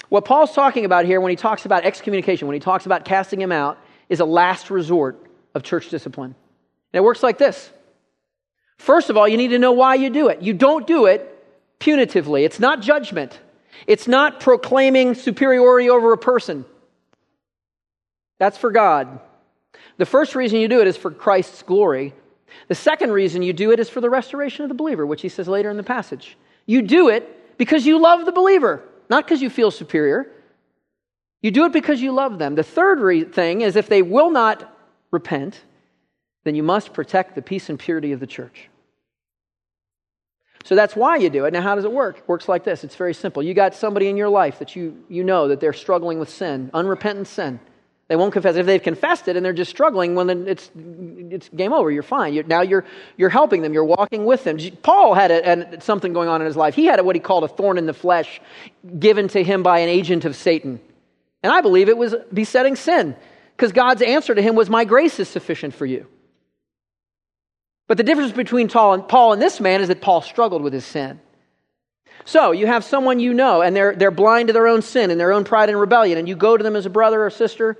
What 0.09 0.25
Paul's 0.25 0.53
talking 0.53 0.85
about 0.85 1.05
here 1.05 1.21
when 1.21 1.31
he 1.31 1.37
talks 1.37 1.65
about 1.65 1.85
excommunication, 1.85 2.47
when 2.47 2.55
he 2.55 2.61
talks 2.61 2.87
about 2.87 3.05
casting 3.05 3.41
him 3.41 3.53
out, 3.53 3.79
is 4.09 4.21
a 4.21 4.25
last 4.25 4.71
resort 4.71 5.27
of 5.55 5.63
church 5.63 5.89
discipline. 5.89 6.35
And 6.93 6.99
it 6.99 7.05
works 7.05 7.23
like 7.23 7.39
this 7.39 7.71
First 8.79 9.11
of 9.11 9.17
all, 9.17 9.27
you 9.27 9.37
need 9.37 9.49
to 9.49 9.59
know 9.59 9.73
why 9.73 9.95
you 9.95 10.11
do 10.11 10.29
it. 10.29 10.43
You 10.43 10.53
don't 10.53 10.87
do 10.87 11.07
it 11.07 11.33
punitively, 11.81 12.45
it's 12.45 12.61
not 12.61 12.81
judgment, 12.81 13.39
it's 13.87 14.09
not 14.09 14.41
proclaiming 14.41 15.15
superiority 15.15 15.91
over 15.91 16.13
a 16.13 16.19
person. 16.19 16.65
That's 18.39 18.59
for 18.59 18.71
God. 18.71 19.21
The 19.99 20.07
first 20.07 20.35
reason 20.35 20.61
you 20.61 20.69
do 20.69 20.81
it 20.81 20.87
is 20.87 20.97
for 20.97 21.11
Christ's 21.11 21.63
glory. 21.63 22.13
The 22.69 22.75
second 22.75 23.13
reason 23.13 23.43
you 23.43 23.53
do 23.53 23.73
it 23.73 23.81
is 23.81 23.89
for 23.89 24.01
the 24.01 24.11
restoration 24.11 24.63
of 24.63 24.69
the 24.69 24.75
believer, 24.75 25.07
which 25.07 25.23
he 25.23 25.29
says 25.29 25.49
later 25.49 25.71
in 25.71 25.77
the 25.77 25.83
passage. 25.83 26.37
You 26.67 26.83
do 26.83 27.09
it 27.09 27.57
because 27.59 27.87
you 27.87 27.99
love 27.99 28.25
the 28.25 28.33
believer, 28.33 28.83
not 29.09 29.25
because 29.25 29.43
you 29.43 29.51
feel 29.51 29.71
superior. 29.71 30.31
You 31.43 31.51
do 31.51 31.65
it 31.65 31.73
because 31.73 32.01
you 32.01 32.13
love 32.13 32.39
them. 32.39 32.55
The 32.55 32.63
third 32.63 33.01
re- 33.01 33.25
thing 33.25 33.61
is 33.61 33.77
if 33.77 33.89
they 33.89 34.03
will 34.03 34.31
not 34.31 34.73
repent, 35.11 35.61
then 36.45 36.55
you 36.55 36.63
must 36.63 36.93
protect 36.93 37.35
the 37.35 37.43
peace 37.43 37.69
and 37.69 37.79
purity 37.79 38.13
of 38.13 38.21
the 38.21 38.27
church. 38.27 38.69
So 40.65 40.75
that's 40.75 40.97
why 40.97 41.17
you 41.17 41.31
do 41.31 41.45
it. 41.45 41.53
Now, 41.53 41.61
how 41.61 41.77
does 41.77 41.85
it 41.85 41.93
work? 41.93 42.19
It 42.19 42.29
works 42.29 42.49
like 42.49 42.65
this 42.65 42.83
it's 42.83 42.97
very 42.97 43.15
simple. 43.15 43.43
You 43.43 43.55
got 43.55 43.75
somebody 43.75 44.09
in 44.09 44.17
your 44.17 44.29
life 44.29 44.59
that 44.59 44.75
you, 44.75 45.05
you 45.09 45.23
know 45.23 45.49
that 45.49 45.61
they're 45.61 45.73
struggling 45.73 46.19
with 46.19 46.29
sin, 46.29 46.71
unrepentant 46.75 47.29
sin. 47.29 47.61
They 48.09 48.15
won't 48.15 48.33
confess. 48.33 48.55
If 48.55 48.67
they've 48.67 48.83
confessed 48.83 49.27
it 49.27 49.37
and 49.37 49.45
they're 49.45 49.53
just 49.53 49.71
struggling, 49.71 50.15
well, 50.15 50.27
then 50.27 50.47
it's, 50.47 50.71
it's 50.77 51.49
game 51.49 51.73
over. 51.73 51.91
You're 51.91 52.05
fine. 52.05 52.35
You're, 52.35 52.45
now 52.45 52.63
you're, 52.63 52.85
you're 53.17 53.31
helping 53.31 53.63
them. 53.63 53.73
You're 53.73 53.85
walking 53.85 54.25
with 54.25 54.45
them. 54.45 54.59
Paul 54.83 55.15
had 55.15 55.33
a, 55.33 55.81
something 55.81 56.13
going 56.13 56.29
on 56.29 56.41
in 56.41 56.47
his 56.47 56.57
life. 56.57 56.77
He 56.77 56.87
had 56.87 57.01
a, 57.01 57.05
what 57.05 57.17
he 57.17 57.21
called 57.21 57.43
a 57.43 57.49
thorn 57.49 57.79
in 57.79 57.87
the 57.87 57.95
flesh 57.95 58.41
given 58.97 59.27
to 59.29 59.43
him 59.43 59.65
by 59.65 59.81
an 59.81 59.89
agent 59.89 60.25
of 60.25 60.37
Satan. 60.37 60.81
And 61.43 61.53
I 61.53 61.61
believe 61.61 61.89
it 61.89 61.99
was 61.99 62.15
besetting 62.33 62.77
sin 62.77 63.17
because 63.57 63.73
God's 63.73 64.03
answer 64.03 64.35
to 64.35 64.43
him 64.43 64.55
was, 64.55 64.71
My 64.71 64.85
grace 64.85 65.19
is 65.19 65.29
sufficient 65.29 65.75
for 65.75 65.87
you. 65.87 66.07
But 67.89 67.97
the 67.99 68.05
difference 68.05 68.33
between 68.33 68.69
Paul 68.69 69.33
and 69.33 69.43
this 69.43 69.61
man 69.61 69.81
is 69.81 69.89
that 69.89 70.01
Paul 70.01 70.21
struggled 70.21 70.63
with 70.63 70.73
his 70.73 70.85
sin. 70.85 71.21
So 72.25 72.51
you 72.51 72.67
have 72.67 72.85
someone 72.85 73.21
you 73.21 73.35
know, 73.35 73.63
and 73.63 73.77
they're, 73.77 73.95
they're 73.95 74.11
blind 74.11 74.49
to 74.49 74.53
their 74.53 74.67
own 74.67 74.83
sin 74.83 75.11
and 75.11 75.21
their 75.21 75.33
own 75.33 75.45
pride 75.45 75.69
and 75.69 75.79
rebellion, 75.79 76.19
and 76.19 76.29
you 76.29 76.35
go 76.35 76.57
to 76.57 76.63
them 76.63 76.75
as 76.75 76.87
a 76.87 76.91
brother 76.91 77.25
or 77.25 77.31
sister. 77.31 77.77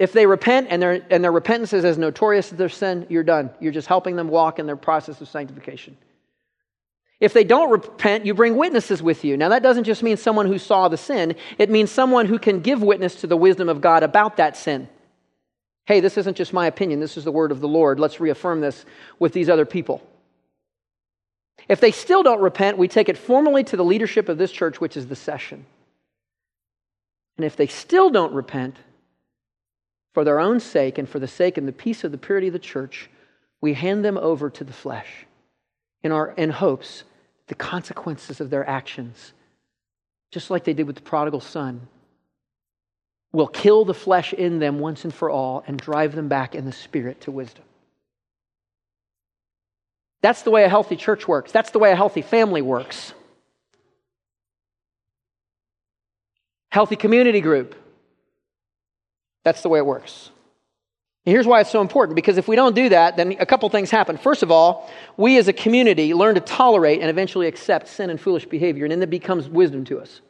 If 0.00 0.14
they 0.14 0.24
repent 0.24 0.68
and, 0.70 0.80
their 0.80 1.02
and 1.10 1.22
their 1.22 1.30
repentance 1.30 1.74
is 1.74 1.84
as 1.84 1.98
notorious 1.98 2.50
as 2.50 2.56
their 2.56 2.70
sin, 2.70 3.04
you're 3.10 3.22
done. 3.22 3.50
You're 3.60 3.70
just 3.70 3.86
helping 3.86 4.16
them 4.16 4.28
walk 4.28 4.58
in 4.58 4.64
their 4.64 4.74
process 4.74 5.20
of 5.20 5.28
sanctification. 5.28 5.94
If 7.20 7.34
they 7.34 7.44
don't 7.44 7.70
repent, 7.70 8.24
you 8.24 8.32
bring 8.32 8.56
witnesses 8.56 9.02
with 9.02 9.26
you. 9.26 9.36
Now, 9.36 9.50
that 9.50 9.62
doesn't 9.62 9.84
just 9.84 10.02
mean 10.02 10.16
someone 10.16 10.46
who 10.46 10.56
saw 10.56 10.88
the 10.88 10.96
sin, 10.96 11.36
it 11.58 11.68
means 11.68 11.90
someone 11.90 12.24
who 12.24 12.38
can 12.38 12.60
give 12.60 12.82
witness 12.82 13.16
to 13.16 13.26
the 13.26 13.36
wisdom 13.36 13.68
of 13.68 13.82
God 13.82 14.02
about 14.02 14.38
that 14.38 14.56
sin. 14.56 14.88
Hey, 15.84 16.00
this 16.00 16.16
isn't 16.16 16.38
just 16.38 16.54
my 16.54 16.66
opinion, 16.66 17.00
this 17.00 17.18
is 17.18 17.24
the 17.24 17.30
word 17.30 17.52
of 17.52 17.60
the 17.60 17.68
Lord. 17.68 18.00
Let's 18.00 18.20
reaffirm 18.20 18.62
this 18.62 18.86
with 19.18 19.34
these 19.34 19.50
other 19.50 19.66
people. 19.66 20.02
If 21.68 21.78
they 21.78 21.90
still 21.90 22.22
don't 22.22 22.40
repent, 22.40 22.78
we 22.78 22.88
take 22.88 23.10
it 23.10 23.18
formally 23.18 23.64
to 23.64 23.76
the 23.76 23.84
leadership 23.84 24.30
of 24.30 24.38
this 24.38 24.50
church, 24.50 24.80
which 24.80 24.96
is 24.96 25.08
the 25.08 25.16
session. 25.16 25.66
And 27.36 27.44
if 27.44 27.54
they 27.54 27.66
still 27.66 28.08
don't 28.08 28.32
repent, 28.32 28.76
for 30.12 30.24
their 30.24 30.40
own 30.40 30.60
sake 30.60 30.98
and 30.98 31.08
for 31.08 31.18
the 31.18 31.28
sake 31.28 31.56
and 31.56 31.68
the 31.68 31.72
peace 31.72 32.04
of 32.04 32.12
the 32.12 32.18
purity 32.18 32.48
of 32.48 32.52
the 32.52 32.58
church, 32.58 33.08
we 33.60 33.74
hand 33.74 34.04
them 34.04 34.18
over 34.18 34.50
to 34.50 34.64
the 34.64 34.72
flesh 34.72 35.26
in, 36.02 36.12
our, 36.12 36.30
in 36.32 36.50
hopes 36.50 37.04
the 37.46 37.54
consequences 37.54 38.40
of 38.40 38.48
their 38.48 38.68
actions, 38.68 39.32
just 40.30 40.50
like 40.50 40.64
they 40.64 40.72
did 40.72 40.86
with 40.86 40.96
the 40.96 41.02
prodigal 41.02 41.40
son, 41.40 41.88
will 43.32 43.48
kill 43.48 43.84
the 43.84 43.94
flesh 43.94 44.32
in 44.32 44.58
them 44.58 44.78
once 44.78 45.04
and 45.04 45.14
for 45.14 45.30
all 45.30 45.64
and 45.66 45.78
drive 45.78 46.14
them 46.14 46.28
back 46.28 46.54
in 46.54 46.64
the 46.64 46.72
spirit 46.72 47.20
to 47.20 47.30
wisdom. 47.30 47.64
That's 50.22 50.42
the 50.42 50.50
way 50.50 50.64
a 50.64 50.68
healthy 50.68 50.96
church 50.96 51.26
works. 51.26 51.50
That's 51.52 51.70
the 51.70 51.78
way 51.78 51.92
a 51.92 51.96
healthy 51.96 52.22
family 52.22 52.62
works. 52.62 53.14
Healthy 56.70 56.96
community 56.96 57.40
group. 57.40 57.74
That's 59.44 59.62
the 59.62 59.68
way 59.68 59.78
it 59.78 59.86
works. 59.86 60.30
And 61.26 61.34
here's 61.34 61.46
why 61.46 61.60
it's 61.60 61.70
so 61.70 61.80
important 61.82 62.16
because 62.16 62.38
if 62.38 62.48
we 62.48 62.56
don't 62.56 62.74
do 62.74 62.88
that, 62.88 63.16
then 63.16 63.36
a 63.38 63.46
couple 63.46 63.68
things 63.68 63.90
happen. 63.90 64.16
First 64.16 64.42
of 64.42 64.50
all, 64.50 64.90
we 65.16 65.36
as 65.38 65.48
a 65.48 65.52
community 65.52 66.14
learn 66.14 66.34
to 66.34 66.40
tolerate 66.40 67.00
and 67.00 67.10
eventually 67.10 67.46
accept 67.46 67.88
sin 67.88 68.08
and 68.08 68.20
foolish 68.20 68.46
behavior, 68.46 68.84
and 68.84 68.92
then 68.92 69.02
it 69.02 69.10
becomes 69.10 69.48
wisdom 69.48 69.84
to 69.86 70.00
us. 70.00 70.22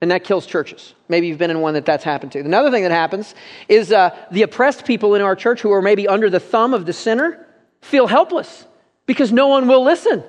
And 0.00 0.10
that 0.10 0.24
kills 0.24 0.46
churches. 0.46 0.94
Maybe 1.08 1.28
you've 1.28 1.38
been 1.38 1.50
in 1.50 1.60
one 1.60 1.74
that 1.74 1.84
that's 1.84 2.04
happened 2.04 2.32
to. 2.32 2.40
Another 2.40 2.70
thing 2.70 2.82
that 2.82 2.90
happens 2.90 3.34
is 3.68 3.92
uh, 3.92 4.16
the 4.32 4.42
oppressed 4.42 4.84
people 4.84 5.14
in 5.14 5.22
our 5.22 5.36
church 5.36 5.60
who 5.60 5.72
are 5.72 5.82
maybe 5.82 6.08
under 6.08 6.28
the 6.28 6.40
thumb 6.40 6.74
of 6.74 6.86
the 6.86 6.92
sinner 6.92 7.46
feel 7.82 8.06
helpless 8.06 8.66
because 9.06 9.32
no 9.32 9.48
one 9.48 9.68
will 9.68 9.84
listen. 9.84 10.24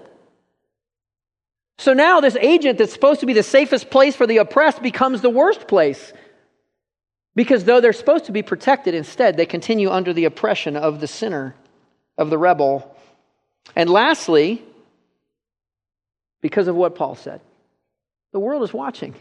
So 1.80 1.94
now 1.94 2.20
this 2.22 2.36
agent 2.36 2.78
that's 2.78 2.94
supposed 2.94 3.20
to 3.22 3.26
be 3.26 3.34
the 3.34 3.44
safest 3.44 3.90
place 3.90 4.16
for 4.16 4.28
the 4.28 4.38
oppressed 4.38 4.82
becomes 4.82 5.22
the 5.22 5.30
worst 5.30 5.68
place. 5.68 6.14
Because 7.36 7.64
though 7.64 7.82
they're 7.82 7.94
supposed 7.94 8.26
to 8.26 8.32
be 8.32 8.44
protected, 8.44 8.94
instead 8.94 9.38
they 9.38 9.46
continue 9.46 9.90
under 9.90 10.14
the 10.14 10.26
oppression 10.26 10.76
of 10.76 11.00
the 11.00 11.08
sinner, 11.08 11.56
of 12.18 12.30
the 12.30 12.38
rebel. 12.38 12.96
And 13.76 13.90
lastly, 13.90 14.62
because 16.42 16.68
of 16.68 16.76
what 16.76 16.96
Paul 16.96 17.16
said, 17.16 17.42
the 18.32 18.40
world 18.40 18.64
is 18.64 18.74
watching. 18.74 19.16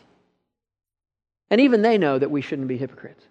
And 1.51 1.61
even 1.61 1.83
they 1.83 1.99
know 1.99 2.19
that 2.19 2.31
we 2.31 2.43
shouldn't 2.43 2.69
be 2.69 2.79
hypocrites. 2.79 3.25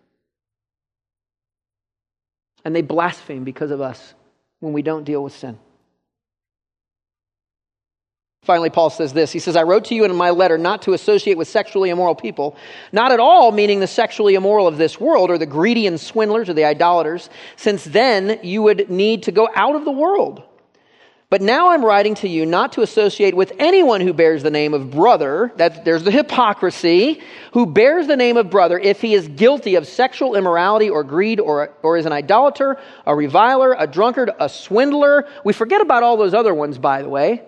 And 2.64 2.76
they 2.76 2.82
blaspheme 2.82 3.44
because 3.44 3.72
of 3.72 3.82
us 3.82 4.14
when 4.60 4.74
we 4.74 4.82
don't 4.82 5.04
deal 5.04 5.24
with 5.24 5.36
sin. 5.36 5.58
Finally, 8.44 8.72
Paul 8.72 8.90
says 8.90 9.14
this. 9.14 9.32
He 9.32 9.38
says, 9.38 9.56
I 9.56 9.62
wrote 9.62 9.86
to 9.86 9.96
you 9.96 10.04
in 10.04 10.16
my 10.16 10.32
letter 10.32 10.58
not 10.58 10.82
to 10.82 10.94
associate 10.94 11.38
with 11.38 11.48
sexually 11.48 11.92
immoral 11.92 12.16
people, 12.16 12.56
not 12.92 13.12
at 13.12 13.20
all 13.20 13.52
meaning 13.52 13.80
the 13.80 13.86
sexually 13.86 14.34
immoral 14.34 14.68
of 14.68 14.78
this 14.78 15.00
world, 15.00 15.30
or 15.30 15.38
the 15.38 15.46
greedy 15.46 15.86
and 15.86 16.00
swindlers, 16.00 16.50
or 16.50 16.54
the 16.54 16.66
idolaters, 16.66 17.30
since 17.56 17.84
then 17.84 18.40
you 18.42 18.64
would 18.64 18.90
need 18.90 19.22
to 19.24 19.32
go 19.32 19.48
out 19.54 19.76
of 19.76 19.86
the 19.86 19.92
world. 19.92 20.42
But 21.30 21.44
now 21.44 21.70
I'm 21.70 21.86
writing 21.86 22.16
to 22.16 22.28
you 22.28 22.48
not 22.48 22.74
to 22.74 22.82
associate 22.82 23.36
with 23.36 23.54
anyone 23.60 24.02
who 24.02 24.12
bears 24.12 24.42
the 24.42 24.50
name 24.50 24.74
of 24.74 24.90
brother, 24.90 25.54
that 25.58 25.86
there's 25.86 26.04
the 26.04 26.10
hypocrisy, 26.10 27.22
who 27.54 27.68
bears 27.68 28.08
the 28.08 28.18
name 28.18 28.38
of 28.38 28.50
brother 28.50 28.80
if 28.80 29.02
he 29.02 29.14
is 29.14 29.28
guilty 29.28 29.76
of 29.76 29.86
sexual 29.86 30.36
immorality 30.36 30.90
or 30.90 31.04
greed 31.04 31.40
or, 31.40 31.76
or 31.84 31.96
is 31.96 32.08
an 32.08 32.12
idolater, 32.12 32.78
a 33.06 33.16
reviler, 33.16 33.76
a 33.78 33.86
drunkard, 33.86 34.32
a 34.40 34.50
swindler. 34.50 35.28
We 35.46 35.54
forget 35.54 35.80
about 35.80 36.02
all 36.02 36.18
those 36.18 36.34
other 36.34 36.56
ones, 36.56 36.80
by 36.80 37.04
the 37.04 37.08
way. 37.08 37.44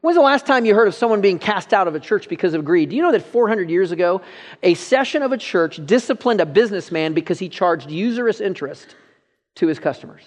When's 0.00 0.16
the 0.16 0.22
last 0.22 0.46
time 0.46 0.64
you 0.64 0.74
heard 0.74 0.88
of 0.88 0.94
someone 0.94 1.20
being 1.20 1.38
cast 1.38 1.72
out 1.72 1.88
of 1.88 1.94
a 1.94 2.00
church 2.00 2.28
because 2.28 2.54
of 2.54 2.64
greed? 2.64 2.90
Do 2.90 2.96
you 2.96 3.02
know 3.02 3.12
that 3.12 3.22
400 3.22 3.70
years 3.70 3.92
ago, 3.92 4.20
a 4.62 4.74
session 4.74 5.22
of 5.22 5.32
a 5.32 5.38
church 5.38 5.84
disciplined 5.84 6.40
a 6.40 6.46
businessman 6.46 7.12
because 7.12 7.38
he 7.38 7.48
charged 7.48 7.90
usurious 7.90 8.40
interest 8.40 8.94
to 9.56 9.66
his 9.66 9.78
customers? 9.78 10.22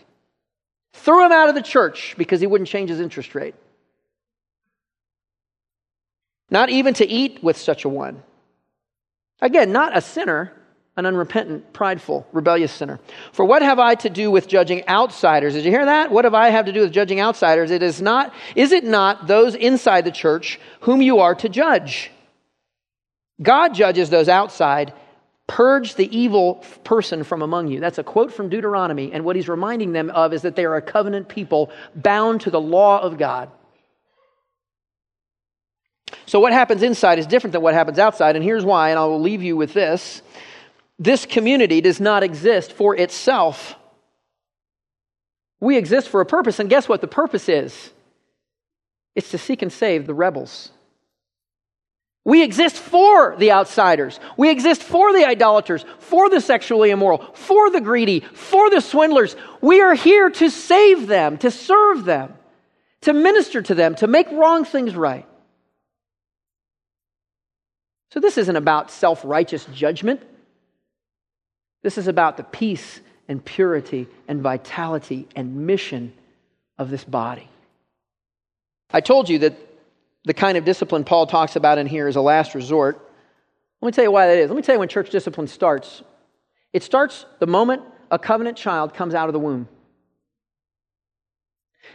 Threw 0.93 1.25
him 1.25 1.31
out 1.31 1.49
of 1.49 1.55
the 1.55 1.61
church 1.61 2.15
because 2.17 2.41
he 2.41 2.47
wouldn't 2.47 2.67
change 2.67 2.89
his 2.89 2.99
interest 2.99 3.35
rate. 3.35 3.55
Not 6.49 6.69
even 6.69 6.93
to 6.95 7.07
eat 7.07 7.43
with 7.43 7.57
such 7.57 7.85
a 7.85 7.89
one. 7.89 8.23
Again, 9.41 9.71
not 9.71 9.95
a 9.95 10.01
sinner, 10.01 10.51
an 10.99 11.05
unrepentant, 11.05 11.73
prideful, 11.73 12.27
rebellious 12.31 12.71
sinner. 12.71 12.99
For 13.31 13.43
what 13.45 13.61
have 13.61 13.79
I 13.79 13.95
to 13.95 14.09
do 14.09 14.29
with 14.29 14.47
judging 14.47 14.87
outsiders? 14.87 15.53
Did 15.53 15.65
you 15.65 15.71
hear 15.71 15.85
that? 15.85 16.11
What 16.11 16.25
have 16.25 16.35
I 16.35 16.49
have 16.49 16.65
to 16.65 16.71
do 16.71 16.81
with 16.81 16.91
judging 16.91 17.19
outsiders? 17.19 17.71
It 17.71 17.81
is 17.81 18.01
not, 18.01 18.33
is 18.55 18.71
it 18.71 18.83
not 18.83 19.25
those 19.25 19.55
inside 19.55 20.05
the 20.05 20.11
church 20.11 20.59
whom 20.81 21.01
you 21.01 21.19
are 21.19 21.33
to 21.35 21.49
judge? 21.49 22.11
God 23.41 23.73
judges 23.73 24.09
those 24.09 24.29
outside. 24.29 24.93
Purge 25.47 25.95
the 25.95 26.15
evil 26.15 26.63
person 26.83 27.23
from 27.23 27.41
among 27.41 27.69
you. 27.69 27.79
That's 27.79 27.97
a 27.97 28.03
quote 28.03 28.31
from 28.31 28.49
Deuteronomy. 28.49 29.11
And 29.11 29.25
what 29.25 29.35
he's 29.35 29.49
reminding 29.49 29.93
them 29.93 30.11
of 30.11 30.33
is 30.33 30.43
that 30.43 30.55
they 30.55 30.65
are 30.65 30.75
a 30.75 30.81
covenant 30.81 31.27
people 31.27 31.71
bound 31.95 32.41
to 32.41 32.51
the 32.51 32.61
law 32.61 32.99
of 32.99 33.17
God. 33.17 33.49
So, 36.25 36.39
what 36.39 36.53
happens 36.53 36.83
inside 36.83 37.17
is 37.17 37.25
different 37.25 37.53
than 37.53 37.63
what 37.63 37.73
happens 37.73 37.97
outside. 37.97 38.35
And 38.35 38.45
here's 38.45 38.63
why, 38.63 38.89
and 38.89 38.99
I 38.99 39.05
will 39.05 39.21
leave 39.21 39.41
you 39.41 39.57
with 39.57 39.73
this. 39.73 40.21
This 40.99 41.25
community 41.25 41.79
does 41.79 42.01
not 42.01 42.23
exist 42.23 42.73
for 42.73 42.93
itself. 42.95 43.75
We 45.61 45.77
exist 45.77 46.09
for 46.09 46.19
a 46.19 46.25
purpose, 46.25 46.59
and 46.59 46.69
guess 46.69 46.89
what 46.89 46.99
the 46.99 47.07
purpose 47.07 47.47
is? 47.47 47.91
It's 49.15 49.31
to 49.31 49.37
seek 49.37 49.61
and 49.61 49.71
save 49.71 50.05
the 50.05 50.13
rebels. 50.13 50.71
We 52.25 52.43
exist 52.43 52.75
for 52.75 53.35
the 53.37 53.53
outsiders. 53.53 54.19
We 54.37 54.49
exist 54.49 54.83
for 54.83 55.13
the 55.13 55.25
idolaters, 55.25 55.85
for 55.99 56.29
the 56.29 56.41
sexually 56.41 56.91
immoral, 56.91 57.19
for 57.33 57.71
the 57.71 57.81
greedy, 57.81 58.19
for 58.19 58.69
the 58.69 58.81
swindlers. 58.81 59.35
We 59.61 59.81
are 59.81 59.95
here 59.95 60.29
to 60.29 60.49
save 60.49 61.07
them, 61.07 61.37
to 61.39 61.49
serve 61.49 62.03
them, 62.03 62.33
to 63.01 63.13
minister 63.13 63.61
to 63.61 63.73
them, 63.73 63.95
to 63.95 64.07
make 64.07 64.29
wrong 64.31 64.65
things 64.65 64.95
right. 64.95 65.25
So, 68.11 68.19
this 68.19 68.37
isn't 68.37 68.55
about 68.55 68.91
self 68.91 69.21
righteous 69.23 69.65
judgment. 69.73 70.21
This 71.81 71.97
is 71.97 72.07
about 72.07 72.37
the 72.37 72.43
peace 72.43 72.99
and 73.27 73.43
purity 73.43 74.07
and 74.27 74.41
vitality 74.41 75.27
and 75.35 75.67
mission 75.67 76.13
of 76.77 76.89
this 76.89 77.03
body. 77.03 77.47
I 78.91 79.01
told 79.01 79.29
you 79.29 79.39
that 79.39 79.55
the 80.25 80.33
kind 80.33 80.57
of 80.57 80.65
discipline 80.65 81.03
Paul 81.03 81.27
talks 81.27 81.55
about 81.55 81.77
in 81.77 81.87
here 81.87 82.07
is 82.07 82.15
a 82.15 82.21
last 82.21 82.55
resort. 82.55 82.99
Let 83.81 83.87
me 83.87 83.91
tell 83.91 84.03
you 84.03 84.11
why 84.11 84.27
that 84.27 84.37
is. 84.37 84.49
Let 84.49 84.55
me 84.55 84.61
tell 84.61 84.75
you 84.75 84.79
when 84.79 84.89
church 84.89 85.09
discipline 85.09 85.47
starts. 85.47 86.01
It 86.73 86.83
starts 86.83 87.25
the 87.39 87.47
moment 87.47 87.83
a 88.11 88.19
covenant 88.19 88.57
child 88.57 88.93
comes 88.93 89.13
out 89.13 89.29
of 89.29 89.33
the 89.33 89.39
womb. 89.39 89.67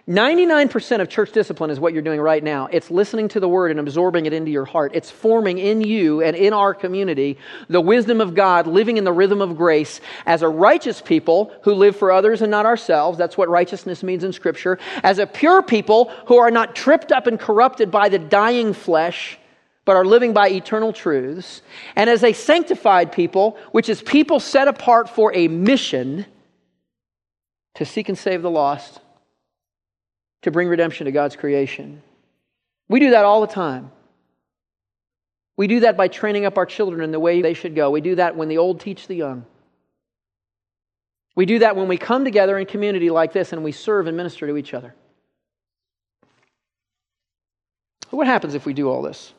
99% 0.08 1.00
of 1.00 1.08
church 1.08 1.32
discipline 1.32 1.70
is 1.70 1.80
what 1.80 1.94
you're 1.94 2.02
doing 2.02 2.20
right 2.20 2.44
now. 2.44 2.68
It's 2.70 2.90
listening 2.90 3.28
to 3.28 3.40
the 3.40 3.48
word 3.48 3.70
and 3.70 3.80
absorbing 3.80 4.26
it 4.26 4.34
into 4.34 4.50
your 4.50 4.66
heart. 4.66 4.92
It's 4.94 5.10
forming 5.10 5.58
in 5.58 5.80
you 5.80 6.22
and 6.22 6.36
in 6.36 6.52
our 6.52 6.74
community 6.74 7.38
the 7.68 7.80
wisdom 7.80 8.20
of 8.20 8.34
God, 8.34 8.66
living 8.66 8.98
in 8.98 9.04
the 9.04 9.12
rhythm 9.12 9.40
of 9.40 9.56
grace 9.56 10.02
as 10.26 10.42
a 10.42 10.48
righteous 10.48 11.00
people 11.00 11.52
who 11.62 11.72
live 11.72 11.96
for 11.96 12.12
others 12.12 12.42
and 12.42 12.50
not 12.50 12.66
ourselves. 12.66 13.16
That's 13.16 13.38
what 13.38 13.48
righteousness 13.48 14.02
means 14.02 14.24
in 14.24 14.32
Scripture. 14.32 14.78
As 15.02 15.18
a 15.18 15.26
pure 15.26 15.62
people 15.62 16.12
who 16.26 16.36
are 16.36 16.50
not 16.50 16.76
tripped 16.76 17.10
up 17.10 17.26
and 17.26 17.40
corrupted 17.40 17.90
by 17.90 18.10
the 18.10 18.18
dying 18.18 18.74
flesh, 18.74 19.38
but 19.86 19.96
are 19.96 20.04
living 20.04 20.32
by 20.32 20.48
eternal 20.48 20.92
truths, 20.92 21.62
and 21.96 22.08
as 22.08 22.24
a 22.24 22.32
sanctified 22.32 23.12
people, 23.12 23.56
which 23.72 23.88
is 23.88 24.02
people 24.02 24.40
set 24.40 24.68
apart 24.68 25.08
for 25.08 25.34
a 25.34 25.48
mission 25.48 26.26
to 27.74 27.84
seek 27.84 28.08
and 28.08 28.16
save 28.16 28.42
the 28.42 28.50
lost, 28.50 29.00
to 30.44 30.50
bring 30.50 30.68
redemption 30.68 31.06
to 31.06 31.12
God's 31.12 31.36
creation. 31.36 32.02
We 32.88 33.00
do 33.00 33.10
that 33.10 33.24
all 33.24 33.40
the 33.40 33.46
time. 33.46 33.90
We 35.56 35.66
do 35.66 35.80
that 35.80 35.96
by 35.96 36.08
training 36.08 36.44
up 36.44 36.58
our 36.58 36.66
children 36.66 37.02
in 37.02 37.12
the 37.12 37.20
way 37.20 37.42
they 37.42 37.54
should 37.54 37.74
go. 37.74 37.90
We 37.90 38.00
do 38.00 38.16
that 38.16 38.36
when 38.36 38.48
the 38.48 38.58
old 38.58 38.80
teach 38.80 39.06
the 39.06 39.14
young. 39.14 39.46
We 41.34 41.46
do 41.46 41.60
that 41.60 41.76
when 41.76 41.88
we 41.88 41.96
come 41.96 42.24
together 42.24 42.58
in 42.58 42.66
community 42.66 43.10
like 43.10 43.32
this 43.32 43.52
and 43.52 43.64
we 43.64 43.72
serve 43.72 44.06
and 44.06 44.16
minister 44.16 44.46
to 44.46 44.56
each 44.56 44.74
other. 44.74 44.94
What 48.10 48.26
happens 48.26 48.54
if 48.54 48.66
we 48.66 48.74
do 48.74 48.88
all 48.88 49.02
this? 49.02 49.32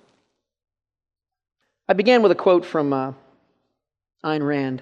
I 1.87 1.93
began 1.93 2.23
with 2.23 2.31
a 2.31 2.35
quote 2.35 2.65
from 2.65 2.91
uh, 2.91 3.13
Ayn 4.23 4.45
Rand. 4.45 4.81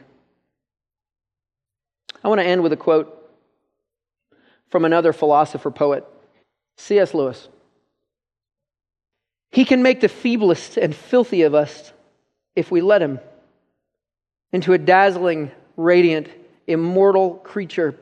I 2.24 2.30
want 2.30 2.40
to 2.40 2.48
end 2.48 2.64
with 2.64 2.72
a 2.72 2.78
quote 2.78 3.20
from 4.70 4.86
another 4.86 5.14
philosopher 5.14 5.70
poet, 5.70 6.04
C.S. 6.78 7.14
Lewis. 7.14 7.48
He 9.52 9.66
can 9.66 9.84
make 9.84 10.02
the 10.02 10.10
feeblest 10.10 10.82
and 10.82 10.96
filthy 10.96 11.44
of 11.44 11.54
us, 11.54 11.94
if 12.56 12.72
we 12.72 12.82
let 12.82 13.02
him, 13.02 13.20
into 14.52 14.74
a 14.74 14.78
dazzling, 14.78 15.52
radiant, 15.78 16.28
immortal 16.68 17.36
creature, 17.36 17.96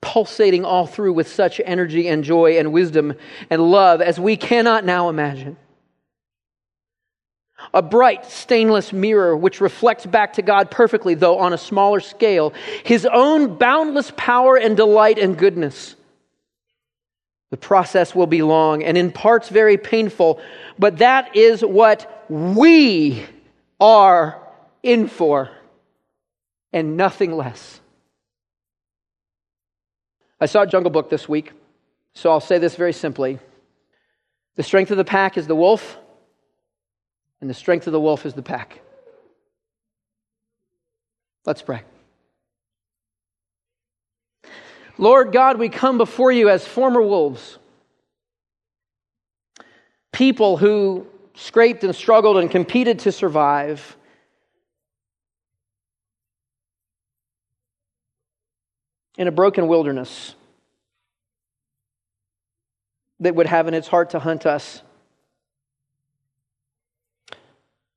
pulsating 0.00 0.64
all 0.64 0.86
through 0.86 1.12
with 1.12 1.28
such 1.28 1.60
energy 1.64 2.08
and 2.08 2.22
joy 2.22 2.58
and 2.58 2.72
wisdom 2.72 3.14
and 3.50 3.70
love 3.70 4.00
as 4.00 4.20
we 4.20 4.36
cannot 4.36 4.84
now 4.84 5.08
imagine. 5.08 5.56
A 7.74 7.82
bright, 7.82 8.24
stainless 8.24 8.92
mirror 8.92 9.36
which 9.36 9.60
reflects 9.60 10.06
back 10.06 10.34
to 10.34 10.42
God 10.42 10.70
perfectly, 10.70 11.14
though 11.14 11.38
on 11.38 11.52
a 11.52 11.58
smaller 11.58 11.98
scale, 11.98 12.52
his 12.84 13.04
own 13.04 13.56
boundless 13.56 14.12
power 14.16 14.56
and 14.56 14.76
delight 14.76 15.18
and 15.18 15.36
goodness. 15.36 15.96
The 17.50 17.56
process 17.56 18.14
will 18.14 18.26
be 18.26 18.42
long 18.42 18.82
and 18.82 18.98
in 18.98 19.10
parts 19.10 19.48
very 19.48 19.78
painful, 19.78 20.40
but 20.78 20.98
that 20.98 21.34
is 21.34 21.62
what 21.62 22.26
we 22.28 23.24
are 23.80 24.42
in 24.82 25.08
for 25.08 25.50
and 26.72 26.96
nothing 26.96 27.32
less. 27.32 27.80
I 30.40 30.46
saw 30.46 30.66
Jungle 30.66 30.90
Book 30.90 31.10
this 31.10 31.28
week, 31.28 31.52
so 32.14 32.30
I'll 32.30 32.40
say 32.40 32.58
this 32.58 32.76
very 32.76 32.92
simply. 32.92 33.38
The 34.56 34.62
strength 34.62 34.90
of 34.90 34.96
the 34.96 35.04
pack 35.04 35.38
is 35.38 35.46
the 35.46 35.56
wolf, 35.56 35.96
and 37.40 37.48
the 37.48 37.54
strength 37.54 37.86
of 37.86 37.92
the 37.92 38.00
wolf 38.00 38.26
is 38.26 38.34
the 38.34 38.42
pack. 38.42 38.80
Let's 41.46 41.62
pray. 41.62 41.82
Lord 44.98 45.30
God, 45.30 45.58
we 45.58 45.68
come 45.68 45.96
before 45.96 46.32
you 46.32 46.48
as 46.48 46.66
former 46.66 47.00
wolves, 47.00 47.58
people 50.12 50.56
who 50.56 51.06
scraped 51.34 51.84
and 51.84 51.94
struggled 51.94 52.36
and 52.36 52.50
competed 52.50 52.98
to 53.00 53.12
survive. 53.12 53.96
In 59.16 59.26
a 59.26 59.32
broken 59.32 59.66
wilderness 59.66 60.36
that 63.18 63.34
would 63.34 63.46
have 63.46 63.66
in 63.66 63.74
its 63.74 63.88
heart 63.88 64.10
to 64.10 64.20
hunt 64.20 64.46
us. 64.46 64.82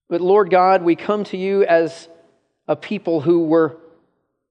But 0.09 0.19
Lord 0.19 0.49
God, 0.49 0.81
we 0.81 0.95
come 0.95 1.23
to 1.25 1.37
you 1.37 1.63
as 1.63 2.09
a 2.67 2.75
people 2.75 3.21
who 3.21 3.45
were 3.45 3.77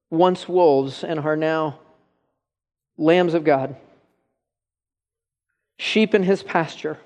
once 0.09 0.47
wolves 0.47 1.03
and 1.03 1.19
are 1.19 1.35
now 1.35 1.80
lambs 3.01 3.33
of 3.33 3.43
God, 3.43 3.75
sheep 5.77 6.13
in 6.13 6.23
his 6.23 6.43
pasture, 6.43 6.97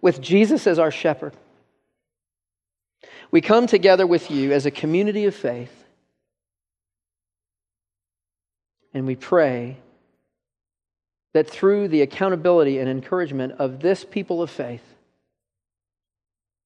with 0.00 0.20
Jesus 0.20 0.66
as 0.66 0.78
our 0.78 0.90
shepherd. 0.90 1.32
We 3.30 3.40
come 3.40 3.66
together 3.66 4.06
with 4.06 4.30
you 4.30 4.52
as 4.52 4.66
a 4.66 4.70
community 4.70 5.24
of 5.26 5.34
faith, 5.34 5.84
and 8.92 9.06
we 9.06 9.14
pray 9.14 9.76
that 11.32 11.48
through 11.48 11.88
the 11.88 12.02
accountability 12.02 12.78
and 12.78 12.88
encouragement 12.88 13.54
of 13.58 13.80
this 13.80 14.04
people 14.04 14.42
of 14.42 14.50
faith, 14.50 14.84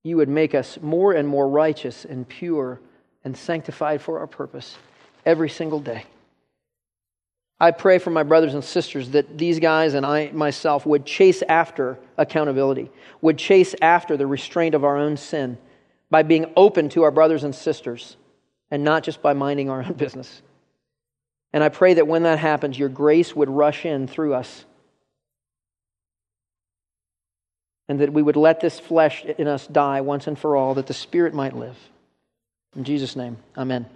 you 0.02 0.16
would 0.16 0.28
make 0.28 0.54
us 0.54 0.78
more 0.80 1.12
and 1.12 1.28
more 1.28 1.48
righteous 1.48 2.04
and 2.04 2.26
pure 2.26 2.80
and 3.24 3.36
sanctified 3.36 4.00
for 4.00 4.18
our 4.18 4.26
purpose 4.26 4.76
every 5.26 5.50
single 5.50 5.80
day. 5.80 6.04
I 7.60 7.72
pray 7.72 7.98
for 7.98 8.10
my 8.10 8.22
brothers 8.22 8.54
and 8.54 8.62
sisters 8.62 9.10
that 9.10 9.36
these 9.36 9.58
guys 9.58 9.94
and 9.94 10.06
I 10.06 10.30
myself 10.30 10.86
would 10.86 11.04
chase 11.04 11.42
after 11.48 11.98
accountability, 12.16 12.90
would 13.20 13.36
chase 13.36 13.74
after 13.82 14.16
the 14.16 14.26
restraint 14.26 14.74
of 14.74 14.84
our 14.84 14.96
own 14.96 15.16
sin 15.16 15.58
by 16.10 16.22
being 16.22 16.52
open 16.56 16.88
to 16.90 17.02
our 17.02 17.10
brothers 17.10 17.44
and 17.44 17.54
sisters 17.54 18.16
and 18.70 18.84
not 18.84 19.02
just 19.02 19.22
by 19.22 19.32
minding 19.32 19.70
our 19.70 19.82
own 19.82 19.92
business. 19.96 20.42
And 21.52 21.64
I 21.64 21.68
pray 21.68 21.94
that 21.94 22.06
when 22.06 22.22
that 22.24 22.38
happens, 22.38 22.78
your 22.78 22.90
grace 22.90 23.34
would 23.34 23.48
rush 23.48 23.84
in 23.84 24.06
through 24.06 24.34
us 24.34 24.64
and 27.88 28.00
that 28.00 28.12
we 28.12 28.22
would 28.22 28.36
let 28.36 28.60
this 28.60 28.78
flesh 28.78 29.24
in 29.24 29.48
us 29.48 29.66
die 29.66 30.02
once 30.02 30.26
and 30.26 30.38
for 30.38 30.56
all, 30.56 30.74
that 30.74 30.86
the 30.86 30.94
Spirit 30.94 31.34
might 31.34 31.56
live. 31.56 31.76
In 32.76 32.84
Jesus' 32.84 33.16
name, 33.16 33.38
amen. 33.56 33.86